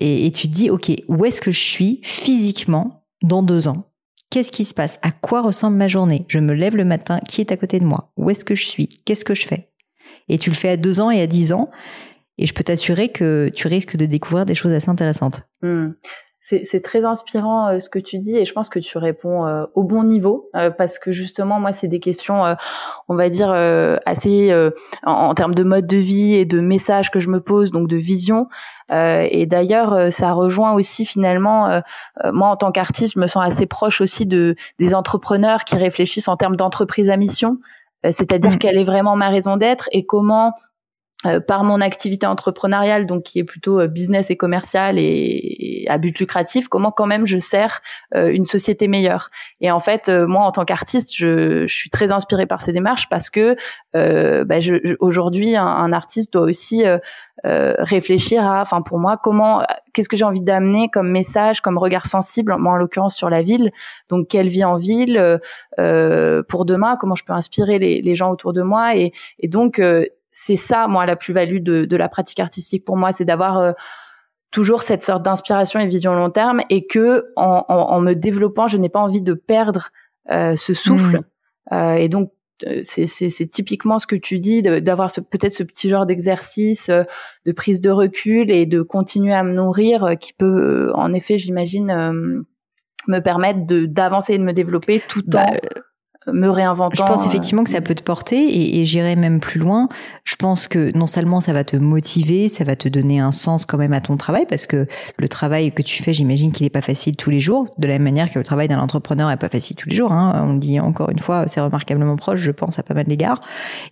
et, 0.00 0.30
tu 0.30 0.48
te 0.48 0.52
dis, 0.52 0.70
ok, 0.70 0.92
où 1.08 1.24
est-ce 1.24 1.40
que 1.40 1.50
je 1.50 1.60
suis 1.60 2.00
physiquement 2.02 3.04
dans 3.22 3.42
deux 3.42 3.68
ans? 3.68 3.84
Qu'est-ce 4.30 4.52
qui 4.52 4.64
se 4.64 4.74
passe? 4.74 4.98
À 5.02 5.10
quoi 5.10 5.40
ressemble 5.40 5.76
ma 5.76 5.88
journée? 5.88 6.24
Je 6.28 6.38
me 6.38 6.52
lève 6.52 6.76
le 6.76 6.84
matin, 6.84 7.18
qui 7.26 7.40
est 7.40 7.50
à 7.50 7.56
côté 7.56 7.80
de 7.80 7.84
moi? 7.84 8.12
Où 8.16 8.30
est-ce 8.30 8.44
que 8.44 8.54
je 8.54 8.66
suis? 8.66 8.88
Qu'est-ce 9.04 9.24
que 9.24 9.34
je 9.34 9.46
fais? 9.46 9.70
Et 10.28 10.38
tu 10.38 10.50
le 10.50 10.54
fais 10.54 10.68
à 10.68 10.76
deux 10.76 11.00
ans 11.00 11.10
et 11.10 11.20
à 11.20 11.26
dix 11.26 11.52
ans, 11.52 11.70
et 12.36 12.46
je 12.46 12.54
peux 12.54 12.62
t'assurer 12.62 13.08
que 13.08 13.50
tu 13.54 13.66
risques 13.66 13.96
de 13.96 14.06
découvrir 14.06 14.44
des 14.44 14.54
choses 14.54 14.72
assez 14.72 14.90
intéressantes. 14.90 15.42
Hmm 15.62 15.92
c'est 16.62 16.80
très 16.82 17.04
inspirant 17.04 17.68
euh, 17.68 17.80
ce 17.80 17.90
que 17.90 17.98
tu 17.98 18.18
dis 18.18 18.36
et 18.36 18.44
je 18.44 18.52
pense 18.52 18.68
que 18.68 18.78
tu 18.78 18.96
réponds 18.96 19.46
euh, 19.46 19.64
au 19.74 19.84
bon 19.84 20.02
niveau 20.02 20.48
euh, 20.56 20.70
parce 20.70 20.98
que 20.98 21.12
justement 21.12 21.60
moi 21.60 21.72
c'est 21.72 21.88
des 21.88 22.00
questions 22.00 22.42
on 23.08 23.14
va 23.14 23.28
dire 23.28 23.50
assez 24.06 24.54
en, 25.04 25.34
termes 25.34 25.54
de 25.54 25.62
mode 25.62 25.86
de 25.86 25.96
vie 25.96 26.34
et 26.34 26.44
de 26.44 26.60
messages 26.60 27.10
que 27.10 27.20
je 27.20 27.28
me 27.28 27.40
pose 27.40 27.70
donc 27.70 27.88
de 27.88 27.96
vision 27.96 28.48
et 28.90 29.46
d'ailleurs 29.46 30.12
ça 30.12 30.32
rejoint 30.32 30.72
aussi 30.72 31.04
finalement 31.04 31.82
moi 32.32 32.48
en 32.48 32.56
tant 32.56 32.72
qu'artiste 32.72 33.14
je 33.14 33.20
me 33.20 33.26
sens 33.26 33.44
assez 33.46 33.66
proche 33.66 34.00
aussi 34.00 34.26
de 34.26 34.54
des 34.78 34.94
entrepreneurs 34.94 35.64
qui 35.64 35.76
réfléchissent 35.76 36.28
en 36.28 36.36
termes 36.36 36.56
d'entreprise 36.56 37.10
à 37.10 37.16
mission 37.16 37.58
c'est-à-dire 38.04 38.52
mmh. 38.52 38.58
quelle 38.58 38.78
est 38.78 38.84
vraiment 38.84 39.16
ma 39.16 39.28
raison 39.28 39.56
d'être 39.56 39.88
et 39.92 40.06
comment 40.06 40.52
euh, 41.26 41.40
par 41.40 41.64
mon 41.64 41.80
activité 41.80 42.28
entrepreneuriale, 42.28 43.04
donc 43.04 43.24
qui 43.24 43.40
est 43.40 43.44
plutôt 43.44 43.80
euh, 43.80 43.88
business 43.88 44.30
et 44.30 44.36
commercial 44.36 45.00
et, 45.00 45.84
à 45.88 45.98
but 45.98 46.16
lucratif, 46.20 46.68
comment 46.68 46.92
quand 46.92 47.06
même 47.06 47.26
je 47.26 47.38
sers 47.38 47.80
euh, 48.14 48.28
une 48.28 48.44
société 48.44 48.86
meilleure. 48.86 49.30
Et 49.60 49.72
en 49.72 49.80
fait, 49.80 50.08
moi 50.10 50.42
en 50.42 50.52
tant 50.52 50.64
qu'artiste, 50.64 51.12
je, 51.12 51.66
je, 51.66 51.74
suis 51.74 51.90
très 51.90 52.12
inspirée 52.12 52.46
par 52.46 52.62
ces 52.62 52.72
démarches 52.72 53.08
parce 53.08 53.30
que 53.30 53.56
bah, 53.94 54.58
aujourd'hui, 55.00 55.56
un, 55.56 55.66
un, 55.66 55.92
artiste 55.92 56.32
doit 56.34 56.42
aussi 56.42 56.84
réfléchir 57.44 58.44
à, 58.44 58.60
enfin 58.60 58.80
pour 58.82 59.00
moi, 59.00 59.16
comment, 59.16 59.64
qu'est-ce 59.92 60.08
que 60.08 60.16
j'ai 60.16 60.24
envie 60.24 60.40
d'amener 60.40 60.88
comme 60.88 61.10
message, 61.10 61.62
comme 61.62 61.78
regard 61.78 62.06
sensible, 62.06 62.54
moi 62.58 62.74
en 62.74 62.76
l'occurrence 62.76 63.16
sur 63.16 63.28
la 63.28 63.42
ville. 63.42 63.72
Donc 64.08 64.28
quelle 64.28 64.48
vie 64.48 64.64
en 64.64 64.76
ville 64.76 65.40
pour 65.76 66.64
demain, 66.64 66.96
comment 66.96 67.16
je 67.16 67.24
peux 67.24 67.32
inspirer 67.32 67.80
les, 67.80 68.02
les 68.02 68.14
gens 68.14 68.30
autour 68.30 68.52
de 68.52 68.62
moi 68.62 68.94
et, 68.94 69.12
et 69.40 69.48
donc 69.48 69.80
c'est 70.40 70.56
ça, 70.56 70.86
moi, 70.86 71.04
la 71.04 71.16
plus-value 71.16 71.60
de, 71.60 71.96
la 71.96 72.08
pratique 72.08 72.38
artistique 72.40 72.84
pour 72.84 72.96
moi, 72.96 73.10
c'est 73.12 73.24
d'avoir 73.24 73.58
euh, 73.58 73.72
toujours 74.50 74.82
cette 74.82 75.02
sorte 75.02 75.22
d'inspiration 75.24 75.80
et 75.80 75.86
vision 75.88 76.14
long 76.14 76.30
terme 76.30 76.60
et 76.70 76.86
que 76.86 77.26
en, 77.36 78.00
me 78.00 78.14
développant, 78.14 78.68
je 78.68 78.76
n'ai 78.76 78.88
pas 78.88 79.00
envie 79.00 79.20
de 79.20 79.34
perdre 79.34 79.90
euh, 80.30 80.54
ce 80.56 80.74
souffle. 80.74 81.18
Mmh. 81.18 81.74
Euh, 81.74 81.94
et 81.94 82.08
donc, 82.08 82.30
c'est 82.82 83.46
typiquement 83.50 83.98
ce 83.98 84.06
que 84.06 84.16
tu 84.16 84.38
dis, 84.40 84.62
d'avoir 84.62 85.10
peut-être 85.30 85.52
ce 85.52 85.62
petit 85.62 85.88
genre 85.88 86.06
d'exercice 86.06 86.88
de 86.88 87.52
prise 87.52 87.80
de 87.80 87.90
recul 87.90 88.50
et 88.50 88.66
de 88.66 88.82
continuer 88.82 89.32
à 89.32 89.44
me 89.44 89.52
nourrir 89.52 90.16
qui 90.18 90.32
peut, 90.32 90.90
en 90.94 91.12
effet, 91.14 91.38
j'imagine, 91.38 92.44
me 93.06 93.20
permettre 93.20 93.60
d'avancer 93.68 94.34
et 94.34 94.38
de 94.38 94.42
me 94.42 94.52
développer 94.52 95.00
tout 95.08 95.22
bah, 95.26 95.46
en 95.46 95.56
me 96.26 96.48
réinventant. 96.48 96.94
Je 96.94 97.02
pense 97.02 97.26
effectivement 97.26 97.64
que 97.64 97.70
ça 97.70 97.78
euh, 97.78 97.80
peut 97.80 97.94
te 97.94 98.02
porter 98.02 98.36
et, 98.36 98.80
et 98.80 98.84
j'irai 98.84 99.16
même 99.16 99.40
plus 99.40 99.60
loin. 99.60 99.88
Je 100.24 100.36
pense 100.36 100.68
que 100.68 100.96
non 100.96 101.06
seulement 101.06 101.40
ça 101.40 101.52
va 101.52 101.64
te 101.64 101.76
motiver, 101.76 102.48
ça 102.48 102.64
va 102.64 102.76
te 102.76 102.88
donner 102.88 103.20
un 103.20 103.32
sens 103.32 103.64
quand 103.64 103.78
même 103.78 103.92
à 103.92 104.00
ton 104.00 104.16
travail 104.16 104.44
parce 104.48 104.66
que 104.66 104.86
le 105.16 105.28
travail 105.28 105.72
que 105.72 105.82
tu 105.82 106.02
fais, 106.02 106.12
j'imagine 106.12 106.52
qu'il 106.52 106.64
n'est 106.64 106.70
pas 106.70 106.82
facile 106.82 107.16
tous 107.16 107.30
les 107.30 107.40
jours, 107.40 107.66
de 107.78 107.86
la 107.86 107.94
même 107.94 108.02
manière 108.02 108.30
que 108.30 108.38
le 108.38 108.44
travail 108.44 108.68
d'un 108.68 108.80
entrepreneur 108.80 109.28
n'est 109.28 109.36
pas 109.36 109.48
facile 109.48 109.76
tous 109.76 109.88
les 109.88 109.96
jours. 109.96 110.12
Hein. 110.12 110.44
On 110.44 110.54
le 110.54 110.58
dit 110.58 110.80
encore 110.80 111.10
une 111.10 111.18
fois, 111.18 111.44
c'est 111.46 111.60
remarquablement 111.60 112.16
proche, 112.16 112.40
je 112.40 112.50
pense 112.50 112.78
à 112.78 112.82
pas 112.82 112.94
mal 112.94 113.06
d'égards. 113.06 113.40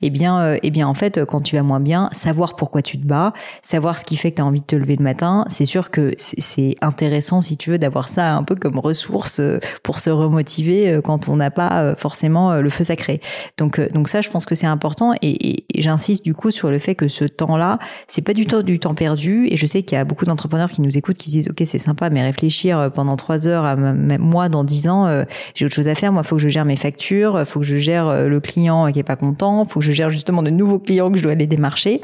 Eh 0.03 0.11
bien, 0.11 0.41
euh, 0.41 0.59
eh 0.63 0.71
bien 0.71 0.89
en 0.89 0.95
fait, 0.95 1.25
quand 1.25 1.41
tu 1.41 1.57
vas 1.57 1.63
moins 1.63 1.81
bien, 1.81 2.09
savoir 2.13 2.57
pourquoi 2.57 2.83
tu 2.83 2.99
te 2.99 3.07
bats, 3.07 3.33
savoir 3.63 3.99
ce 3.99 4.05
qui 4.05 4.17
fait 4.17 4.31
que 4.31 4.37
tu 4.37 4.43
as 4.43 4.47
envie 4.47 4.61
de 4.61 4.67
te 4.67 4.77
lever 4.77 4.97
le 4.97 5.05
matin, 5.05 5.45
c'est 5.49 5.65
sûr 5.65 5.91
que 5.91 6.13
c'est 6.19 6.77
intéressant 6.81 7.41
si 7.41 7.57
tu 7.57 7.71
veux 7.71 7.79
d'avoir 7.79 8.09
ça 8.09 8.35
un 8.35 8.43
peu 8.43 8.57
comme 8.57 8.79
ressource 8.79 9.41
euh, 9.41 9.59
pour 9.83 9.99
se 9.99 10.11
remotiver 10.11 11.01
quand 11.05 11.29
on 11.29 11.37
n'a 11.37 11.51
pas 11.51 11.95
forcément 11.97 12.16
euh, 12.25 12.61
le 12.61 12.71
feu 12.71 12.85
sacré. 12.85 13.21
Donc, 13.59 13.79
euh, 13.79 13.89
donc 13.91 14.09
ça, 14.09 14.21
je 14.21 14.31
pense 14.31 14.47
que 14.47 14.55
c'est 14.55 14.67
important 14.67 15.15
et, 15.23 15.65
j'insiste 15.77 16.25
du 16.25 16.35
coup 16.35 16.51
sur 16.51 16.71
le 16.71 16.79
fait 16.79 16.95
que 16.95 17.09
ce 17.09 17.25
temps-là, 17.25 17.79
c'est 18.09 18.23
pas 18.23 18.33
du 18.33 18.47
tout 18.47 18.63
du 18.63 18.79
temps 18.79 18.95
perdu. 18.95 19.47
Et 19.51 19.57
je 19.57 19.67
sais 19.67 19.83
qu'il 19.83 19.97
y 19.97 20.01
a 20.01 20.05
beaucoup 20.05 20.25
d'entrepreneurs 20.25 20.71
qui 20.71 20.81
nous 20.81 20.97
écoutent 20.97 21.19
qui 21.19 21.31
disent 21.31 21.49
ok 21.49 21.63
c'est 21.65 21.79
sympa, 21.79 22.09
mais 22.11 22.23
réfléchir 22.23 22.79
euh, 22.79 22.89
pendant 22.89 23.17
trois 23.17 23.47
heures 23.47 23.65
à 23.65 23.77
moi 23.77 24.49
dans 24.49 24.65
dix 24.65 24.89
ans, 24.89 25.25
j'ai 25.55 25.67
autre 25.67 25.75
chose 25.75 25.89
à 25.89 25.95
faire. 25.95 26.13
Moi, 26.13 26.23
faut 26.23 26.37
que 26.37 26.43
je 26.43 26.49
gère 26.49 26.65
mes 26.65 26.77
factures, 26.77 27.45
faut 27.47 27.61
que 27.61 27.67
je 27.67 27.77
gère 27.77 28.27
le 28.27 28.41
client 28.41 28.91
qui 28.91 28.99
est 28.99 29.05
pas 29.05 29.17
content, 29.17 29.65
faut 29.65 29.81
que 29.81 29.87
je 29.87 29.93
gère 29.93 30.11
justement 30.11 30.43
de 30.43 30.51
nouveaux 30.51 30.79
clients 30.79 31.11
que 31.11 31.19
je 31.19 31.23
dois 31.23 31.33
aller 31.33 31.47
démarcher 31.47 32.01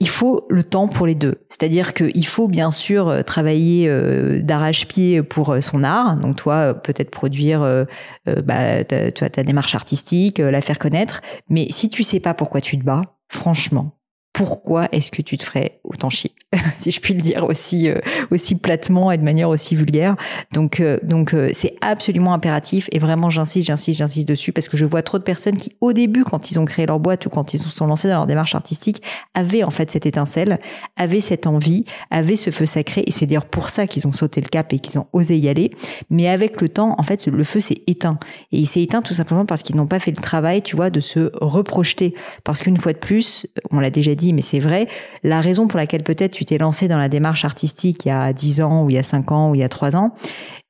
il 0.00 0.08
faut 0.08 0.46
le 0.48 0.64
temps 0.64 0.88
pour 0.88 1.06
les 1.06 1.14
deux. 1.14 1.36
C'est-à-dire 1.48 1.94
qu'il 1.94 2.26
faut 2.26 2.48
bien 2.48 2.70
sûr 2.70 3.08
euh, 3.08 3.22
travailler 3.22 3.88
euh, 3.88 4.42
d'arrache-pied 4.42 5.22
pour 5.22 5.50
euh, 5.50 5.60
son 5.60 5.84
art. 5.84 6.16
Donc 6.16 6.36
toi, 6.36 6.74
peut-être 6.74 7.10
produire 7.10 7.86
bah, 8.26 8.84
ta, 8.84 9.10
ta 9.10 9.42
démarche 9.42 9.74
artistique, 9.74 10.38
la 10.38 10.60
faire 10.60 10.78
connaître. 10.78 11.20
Mais 11.48 11.66
si 11.70 11.90
tu 11.90 12.02
sais 12.02 12.20
pas 12.20 12.34
pourquoi 12.34 12.60
tu 12.60 12.78
te 12.78 12.84
bats, 12.84 13.02
franchement, 13.28 13.92
pourquoi 14.34 14.88
est-ce 14.90 15.12
que 15.12 15.22
tu 15.22 15.38
te 15.38 15.44
ferais 15.44 15.78
autant 15.84 16.10
chier, 16.10 16.32
si 16.74 16.90
je 16.90 17.00
puis 17.00 17.14
le 17.14 17.20
dire 17.20 17.44
aussi 17.44 17.88
euh, 17.88 18.00
aussi 18.32 18.56
platement 18.56 19.12
et 19.12 19.16
de 19.16 19.22
manière 19.22 19.48
aussi 19.48 19.76
vulgaire. 19.76 20.16
Donc 20.52 20.80
euh, 20.80 20.98
donc 21.04 21.32
euh, 21.32 21.50
c'est 21.54 21.76
absolument 21.80 22.34
impératif 22.34 22.88
et 22.90 22.98
vraiment 22.98 23.30
j'insiste 23.30 23.66
j'insiste 23.66 23.98
j'insiste 23.98 24.28
dessus 24.28 24.52
parce 24.52 24.68
que 24.68 24.76
je 24.76 24.84
vois 24.84 25.02
trop 25.02 25.18
de 25.18 25.22
personnes 25.22 25.56
qui 25.56 25.76
au 25.80 25.92
début 25.92 26.24
quand 26.24 26.50
ils 26.50 26.58
ont 26.58 26.64
créé 26.64 26.84
leur 26.84 26.98
boîte 26.98 27.26
ou 27.26 27.30
quand 27.30 27.54
ils 27.54 27.60
se 27.60 27.70
sont 27.70 27.86
lancés 27.86 28.08
dans 28.08 28.14
leur 28.14 28.26
démarche 28.26 28.56
artistique 28.56 29.02
avaient 29.34 29.62
en 29.62 29.70
fait 29.70 29.92
cette 29.92 30.04
étincelle, 30.04 30.58
avaient 30.96 31.20
cette 31.20 31.46
envie, 31.46 31.84
avaient 32.10 32.34
ce 32.34 32.50
feu 32.50 32.66
sacré 32.66 33.04
et 33.06 33.12
c'est 33.12 33.26
d'ailleurs 33.26 33.46
pour 33.46 33.70
ça 33.70 33.86
qu'ils 33.86 34.08
ont 34.08 34.12
sauté 34.12 34.40
le 34.40 34.48
cap 34.48 34.72
et 34.72 34.80
qu'ils 34.80 34.98
ont 34.98 35.06
osé 35.12 35.38
y 35.38 35.48
aller. 35.48 35.70
Mais 36.10 36.28
avec 36.28 36.60
le 36.60 36.68
temps 36.68 36.96
en 36.98 37.02
fait 37.04 37.24
le 37.28 37.44
feu 37.44 37.60
s'est 37.60 37.82
éteint 37.86 38.18
et 38.50 38.58
il 38.58 38.66
s'est 38.66 38.82
éteint 38.82 39.00
tout 39.00 39.14
simplement 39.14 39.46
parce 39.46 39.62
qu'ils 39.62 39.76
n'ont 39.76 39.86
pas 39.86 40.00
fait 40.00 40.10
le 40.10 40.20
travail 40.20 40.60
tu 40.60 40.74
vois 40.74 40.90
de 40.90 40.98
se 40.98 41.30
reprojeter 41.40 42.14
parce 42.42 42.62
qu'une 42.62 42.78
fois 42.78 42.92
de 42.92 42.98
plus 42.98 43.46
on 43.70 43.78
l'a 43.78 43.90
déjà 43.90 44.16
dit 44.16 44.23
mais 44.32 44.42
c'est 44.42 44.58
vrai, 44.58 44.88
la 45.22 45.40
raison 45.40 45.66
pour 45.66 45.78
laquelle 45.78 46.02
peut-être 46.02 46.32
tu 46.32 46.44
t'es 46.44 46.58
lancé 46.58 46.88
dans 46.88 46.98
la 46.98 47.08
démarche 47.08 47.44
artistique 47.44 48.04
il 48.04 48.08
y 48.08 48.12
a 48.12 48.32
10 48.32 48.62
ans 48.62 48.84
ou 48.84 48.90
il 48.90 48.96
y 48.96 48.98
a 48.98 49.02
5 49.02 49.32
ans 49.32 49.50
ou 49.50 49.54
il 49.54 49.60
y 49.60 49.64
a 49.64 49.68
3 49.68 49.96
ans 49.96 50.14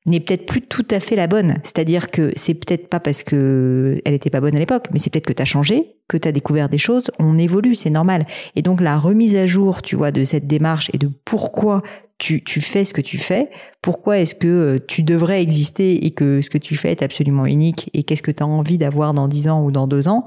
n'est 0.05 0.19
peut-être 0.19 0.45
plus 0.45 0.61
tout 0.61 0.85
à 0.91 0.99
fait 0.99 1.15
la 1.15 1.27
bonne. 1.27 1.55
C'est-à-dire 1.63 2.11
que 2.11 2.31
c'est 2.35 2.53
peut-être 2.53 2.89
pas 2.89 2.99
parce 2.99 3.23
que 3.23 3.95
elle 4.05 4.13
était 4.13 4.29
pas 4.29 4.39
bonne 4.39 4.55
à 4.55 4.59
l'époque, 4.59 4.85
mais 4.91 4.99
c'est 4.99 5.09
peut-être 5.09 5.25
que 5.25 5.33
tu 5.33 5.41
as 5.41 5.45
changé, 5.45 5.94
que 6.07 6.17
tu 6.17 6.27
as 6.27 6.31
découvert 6.31 6.69
des 6.69 6.77
choses, 6.77 7.11
on 7.19 7.37
évolue, 7.37 7.75
c'est 7.75 7.89
normal. 7.89 8.25
Et 8.55 8.61
donc 8.61 8.81
la 8.81 8.97
remise 8.97 9.35
à 9.35 9.45
jour, 9.45 9.81
tu 9.81 9.95
vois, 9.95 10.11
de 10.11 10.23
cette 10.23 10.47
démarche 10.47 10.89
et 10.93 10.97
de 10.97 11.09
pourquoi 11.25 11.81
tu, 12.17 12.43
tu 12.43 12.61
fais 12.61 12.85
ce 12.85 12.93
que 12.93 13.01
tu 13.01 13.17
fais, 13.17 13.49
pourquoi 13.81 14.19
est-ce 14.19 14.35
que 14.35 14.47
euh, 14.47 14.79
tu 14.87 15.03
devrais 15.03 15.41
exister 15.41 16.05
et 16.05 16.11
que 16.11 16.41
ce 16.41 16.49
que 16.49 16.57
tu 16.57 16.75
fais 16.75 16.91
est 16.91 17.03
absolument 17.03 17.45
unique 17.45 17.89
et 17.93 18.03
qu'est-ce 18.03 18.23
que 18.23 18.31
tu 18.31 18.41
as 18.41 18.47
envie 18.47 18.77
d'avoir 18.77 19.13
dans 19.13 19.27
10 19.27 19.49
ans 19.49 19.63
ou 19.63 19.69
dans 19.69 19.85
2 19.85 20.07
ans, 20.07 20.25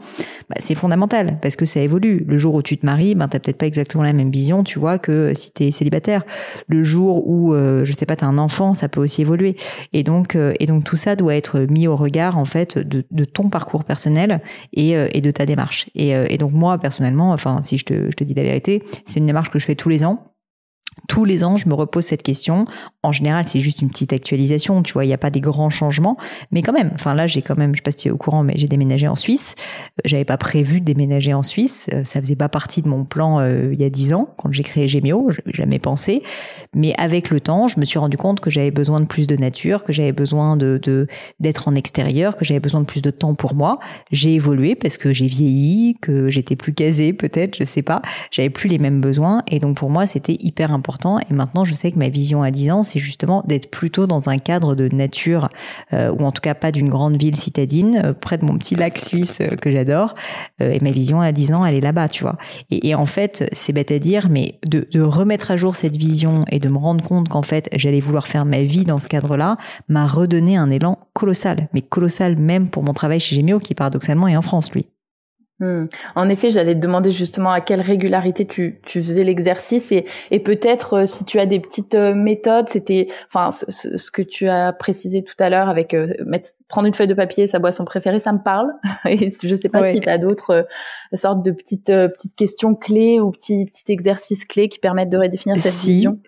bah, 0.50 0.56
c'est 0.58 0.74
fondamental 0.74 1.38
parce 1.40 1.56
que 1.56 1.64
ça 1.64 1.80
évolue. 1.80 2.24
Le 2.28 2.36
jour 2.36 2.54
où 2.54 2.62
tu 2.62 2.76
te 2.76 2.84
maries, 2.84 3.14
ben, 3.14 3.26
tu 3.26 3.40
peut-être 3.40 3.56
pas 3.56 3.66
exactement 3.66 4.04
la 4.04 4.12
même 4.12 4.30
vision, 4.30 4.64
tu 4.64 4.78
vois, 4.78 4.98
que 4.98 5.32
si 5.34 5.50
tu 5.50 5.64
es 5.64 5.70
célibataire. 5.70 6.24
Le 6.66 6.84
jour 6.84 7.26
où, 7.26 7.54
euh, 7.54 7.86
je 7.86 7.92
sais 7.92 8.06
pas, 8.06 8.16
tu 8.16 8.24
as 8.24 8.28
un 8.28 8.38
enfant, 8.38 8.74
ça 8.74 8.88
peut 8.88 9.00
aussi 9.00 9.22
évoluer. 9.22 9.56
Et 9.94 10.02
donc, 10.02 10.36
euh, 10.36 10.52
et 10.60 10.66
donc 10.66 10.84
tout 10.84 10.96
ça 10.96 11.16
doit 11.16 11.34
être 11.34 11.60
mis 11.60 11.88
au 11.88 11.96
regard, 11.96 12.36
en 12.36 12.44
fait, 12.44 12.76
de, 12.78 13.04
de 13.10 13.24
ton 13.24 13.48
parcours 13.48 13.84
personnel 13.84 14.42
et, 14.74 14.90
et 14.90 15.20
de 15.22 15.30
ta 15.30 15.46
démarche. 15.46 15.67
Et, 15.94 16.10
et 16.10 16.38
donc 16.38 16.52
moi, 16.52 16.78
personnellement, 16.78 17.32
enfin, 17.32 17.62
si 17.62 17.78
je 17.78 17.84
te 17.84 18.24
dis 18.24 18.34
la 18.34 18.42
vérité, 18.42 18.82
c'est 19.04 19.20
une 19.20 19.26
démarche 19.26 19.50
que 19.50 19.58
je 19.58 19.64
fais 19.64 19.74
tous 19.74 19.88
les 19.88 20.04
ans 20.04 20.34
tous 21.06 21.24
les 21.24 21.44
ans, 21.44 21.56
je 21.56 21.68
me 21.68 21.74
repose 21.74 22.04
cette 22.04 22.22
question. 22.22 22.66
En 23.02 23.12
général, 23.12 23.44
c'est 23.44 23.60
juste 23.60 23.82
une 23.82 23.88
petite 23.88 24.12
actualisation, 24.12 24.82
tu 24.82 24.92
vois, 24.92 25.04
il 25.04 25.08
n'y 25.08 25.14
a 25.14 25.18
pas 25.18 25.30
des 25.30 25.40
grands 25.40 25.70
changements, 25.70 26.16
mais 26.50 26.62
quand 26.62 26.72
même. 26.72 26.90
Enfin 26.94 27.14
là, 27.14 27.26
j'ai 27.26 27.42
quand 27.42 27.56
même, 27.56 27.74
je 27.74 27.78
sais 27.78 27.82
pas 27.82 27.90
si 27.90 27.98
tu 27.98 28.08
es 28.08 28.10
au 28.10 28.16
courant, 28.16 28.42
mais 28.42 28.54
j'ai 28.56 28.68
déménagé 28.68 29.08
en 29.08 29.16
Suisse. 29.16 29.54
Euh, 29.58 30.02
j'avais 30.04 30.24
pas 30.24 30.36
prévu 30.36 30.80
de 30.80 30.84
déménager 30.84 31.34
en 31.34 31.42
Suisse, 31.42 31.88
euh, 31.92 32.04
ça 32.04 32.20
faisait 32.20 32.36
pas 32.36 32.48
partie 32.48 32.82
de 32.82 32.88
mon 32.88 33.04
plan 33.04 33.40
euh, 33.40 33.70
il 33.72 33.80
y 33.80 33.84
a 33.84 33.90
dix 33.90 34.12
ans 34.12 34.34
quand 34.36 34.50
j'ai 34.52 34.62
créé 34.62 34.88
Gemio, 34.88 35.30
je 35.30 35.40
jamais 35.46 35.78
pensé. 35.78 36.22
Mais 36.74 36.94
avec 36.98 37.30
le 37.30 37.40
temps, 37.40 37.68
je 37.68 37.78
me 37.80 37.84
suis 37.84 37.98
rendu 37.98 38.16
compte 38.16 38.40
que 38.40 38.50
j'avais 38.50 38.70
besoin 38.70 39.00
de 39.00 39.06
plus 39.06 39.26
de 39.26 39.36
nature, 39.36 39.84
que 39.84 39.92
j'avais 39.92 40.12
besoin 40.12 40.56
de 40.56 40.78
d'être 41.40 41.68
en 41.68 41.74
extérieur, 41.74 42.36
que 42.36 42.44
j'avais 42.44 42.60
besoin 42.60 42.80
de 42.80 42.86
plus 42.86 43.02
de 43.02 43.10
temps 43.10 43.34
pour 43.34 43.54
moi. 43.54 43.78
J'ai 44.10 44.34
évolué 44.34 44.74
parce 44.74 44.98
que 44.98 45.12
j'ai 45.12 45.26
vieilli, 45.26 45.94
que 46.00 46.30
j'étais 46.30 46.56
plus 46.56 46.72
casée 46.72 47.12
peut-être, 47.12 47.56
je 47.56 47.64
sais 47.64 47.82
pas. 47.82 48.02
J'avais 48.30 48.50
plus 48.50 48.68
les 48.68 48.78
mêmes 48.78 49.00
besoins 49.00 49.42
et 49.48 49.58
donc 49.60 49.76
pour 49.76 49.90
moi, 49.90 50.06
c'était 50.06 50.36
hyper 50.40 50.72
important 50.72 50.87
et 51.28 51.34
maintenant, 51.34 51.64
je 51.64 51.74
sais 51.74 51.92
que 51.92 51.98
ma 51.98 52.08
vision 52.08 52.42
à 52.42 52.50
10 52.50 52.70
ans, 52.70 52.82
c'est 52.82 52.98
justement 52.98 53.42
d'être 53.46 53.70
plutôt 53.70 54.06
dans 54.06 54.28
un 54.28 54.38
cadre 54.38 54.74
de 54.74 54.88
nature, 54.94 55.48
euh, 55.92 56.10
ou 56.10 56.24
en 56.24 56.32
tout 56.32 56.40
cas 56.40 56.54
pas 56.54 56.72
d'une 56.72 56.88
grande 56.88 57.20
ville 57.20 57.36
citadine, 57.36 58.00
euh, 58.04 58.12
près 58.12 58.38
de 58.38 58.44
mon 58.44 58.56
petit 58.56 58.74
lac 58.74 58.98
suisse 58.98 59.40
euh, 59.40 59.48
que 59.48 59.70
j'adore. 59.70 60.14
et 60.60 60.80
ma 60.80 60.90
vision 60.90 61.20
à 61.20 61.32
10 61.32 61.52
ans, 61.52 61.64
elle 61.64 61.74
est 61.74 61.80
là-bas, 61.80 62.08
tu 62.08 62.22
vois. 62.22 62.36
Et, 62.70 62.94
en 62.94 63.06
fait, 63.06 63.48
c'est 63.52 63.72
bête 63.72 63.90
à 63.90 63.98
dire, 63.98 64.28
mais 64.30 64.58
de, 64.66 64.86
de, 64.90 65.00
remettre 65.00 65.50
à 65.50 65.56
jour 65.56 65.76
cette 65.76 65.96
vision 65.96 66.44
et 66.50 66.58
de 66.58 66.68
me 66.68 66.78
rendre 66.78 67.04
compte 67.04 67.28
qu'en 67.28 67.42
fait, 67.42 67.68
j'allais 67.74 68.00
vouloir 68.00 68.26
faire 68.26 68.44
ma 68.44 68.62
vie 68.62 68.84
dans 68.84 68.98
ce 68.98 69.08
cadre-là, 69.08 69.56
m'a 69.88 70.06
redonné 70.06 70.56
un 70.56 70.70
élan 70.70 70.98
colossal, 71.12 71.68
mais 71.72 71.82
colossal 71.82 72.36
même 72.36 72.68
pour 72.68 72.82
mon 72.82 72.94
travail 72.94 73.20
chez 73.20 73.36
Gemio, 73.36 73.58
qui 73.58 73.74
paradoxalement 73.74 74.28
est 74.28 74.36
en 74.36 74.42
France, 74.42 74.72
lui. 74.72 74.86
Hmm. 75.60 75.86
En 76.14 76.28
effet, 76.28 76.50
j'allais 76.50 76.76
te 76.76 76.78
demander 76.78 77.10
justement 77.10 77.50
à 77.50 77.60
quelle 77.60 77.80
régularité 77.80 78.46
tu, 78.46 78.80
tu 78.86 79.02
faisais 79.02 79.24
l'exercice 79.24 79.90
et, 79.90 80.06
et 80.30 80.38
peut-être 80.38 80.98
euh, 80.98 81.04
si 81.04 81.24
tu 81.24 81.40
as 81.40 81.46
des 81.46 81.58
petites 81.58 81.96
euh, 81.96 82.14
méthodes, 82.14 82.68
c'était, 82.68 83.08
enfin, 83.26 83.50
ce, 83.50 83.96
ce, 83.96 84.10
que 84.12 84.22
tu 84.22 84.48
as 84.48 84.72
précisé 84.72 85.24
tout 85.24 85.34
à 85.40 85.50
l'heure 85.50 85.68
avec 85.68 85.94
euh, 85.94 86.14
mettre, 86.24 86.50
prendre 86.68 86.86
une 86.86 86.94
feuille 86.94 87.08
de 87.08 87.14
papier, 87.14 87.48
sa 87.48 87.58
boisson 87.58 87.84
préférée, 87.84 88.20
ça 88.20 88.32
me 88.32 88.38
parle. 88.38 88.68
et 89.04 89.16
je 89.16 89.56
sais 89.56 89.68
pas 89.68 89.90
si 89.90 89.98
tu 89.98 90.08
as 90.08 90.18
d'autres 90.18 90.68
sortes 91.12 91.44
de 91.44 91.50
petites 91.50 91.86
petites 91.86 92.36
questions 92.36 92.76
clés 92.76 93.18
ou 93.18 93.32
petits 93.32 93.66
petits 93.66 93.90
exercices 93.92 94.44
clés 94.44 94.68
qui 94.68 94.78
permettent 94.78 95.10
de 95.10 95.18
redéfinir 95.18 95.56
cette 95.56 95.88
vision. 95.88 96.20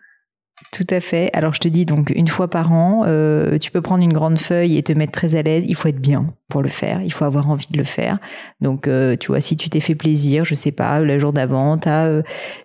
Tout 0.72 0.86
à 0.90 1.00
fait. 1.00 1.30
Alors 1.32 1.54
je 1.54 1.60
te 1.60 1.68
dis 1.68 1.84
donc 1.86 2.12
une 2.14 2.28
fois 2.28 2.48
par 2.48 2.70
an, 2.72 3.02
euh, 3.06 3.58
tu 3.58 3.70
peux 3.70 3.80
prendre 3.80 4.04
une 4.04 4.12
grande 4.12 4.38
feuille 4.38 4.76
et 4.76 4.82
te 4.82 4.92
mettre 4.92 5.12
très 5.12 5.34
à 5.34 5.42
l'aise. 5.42 5.64
Il 5.66 5.74
faut 5.74 5.88
être 5.88 6.00
bien 6.00 6.32
pour 6.48 6.62
le 6.62 6.68
faire. 6.68 7.00
Il 7.02 7.12
faut 7.12 7.24
avoir 7.24 7.48
envie 7.48 7.68
de 7.72 7.78
le 7.78 7.84
faire. 7.84 8.18
Donc 8.60 8.86
euh, 8.86 9.16
tu 9.16 9.28
vois, 9.28 9.40
si 9.40 9.56
tu 9.56 9.70
t'es 9.70 9.80
fait 9.80 9.94
plaisir, 9.94 10.44
je 10.44 10.54
sais 10.54 10.70
pas, 10.70 11.00
le 11.00 11.18
jour 11.18 11.32
d'avant, 11.32 11.78
t'as 11.78 12.06
euh, 12.06 12.22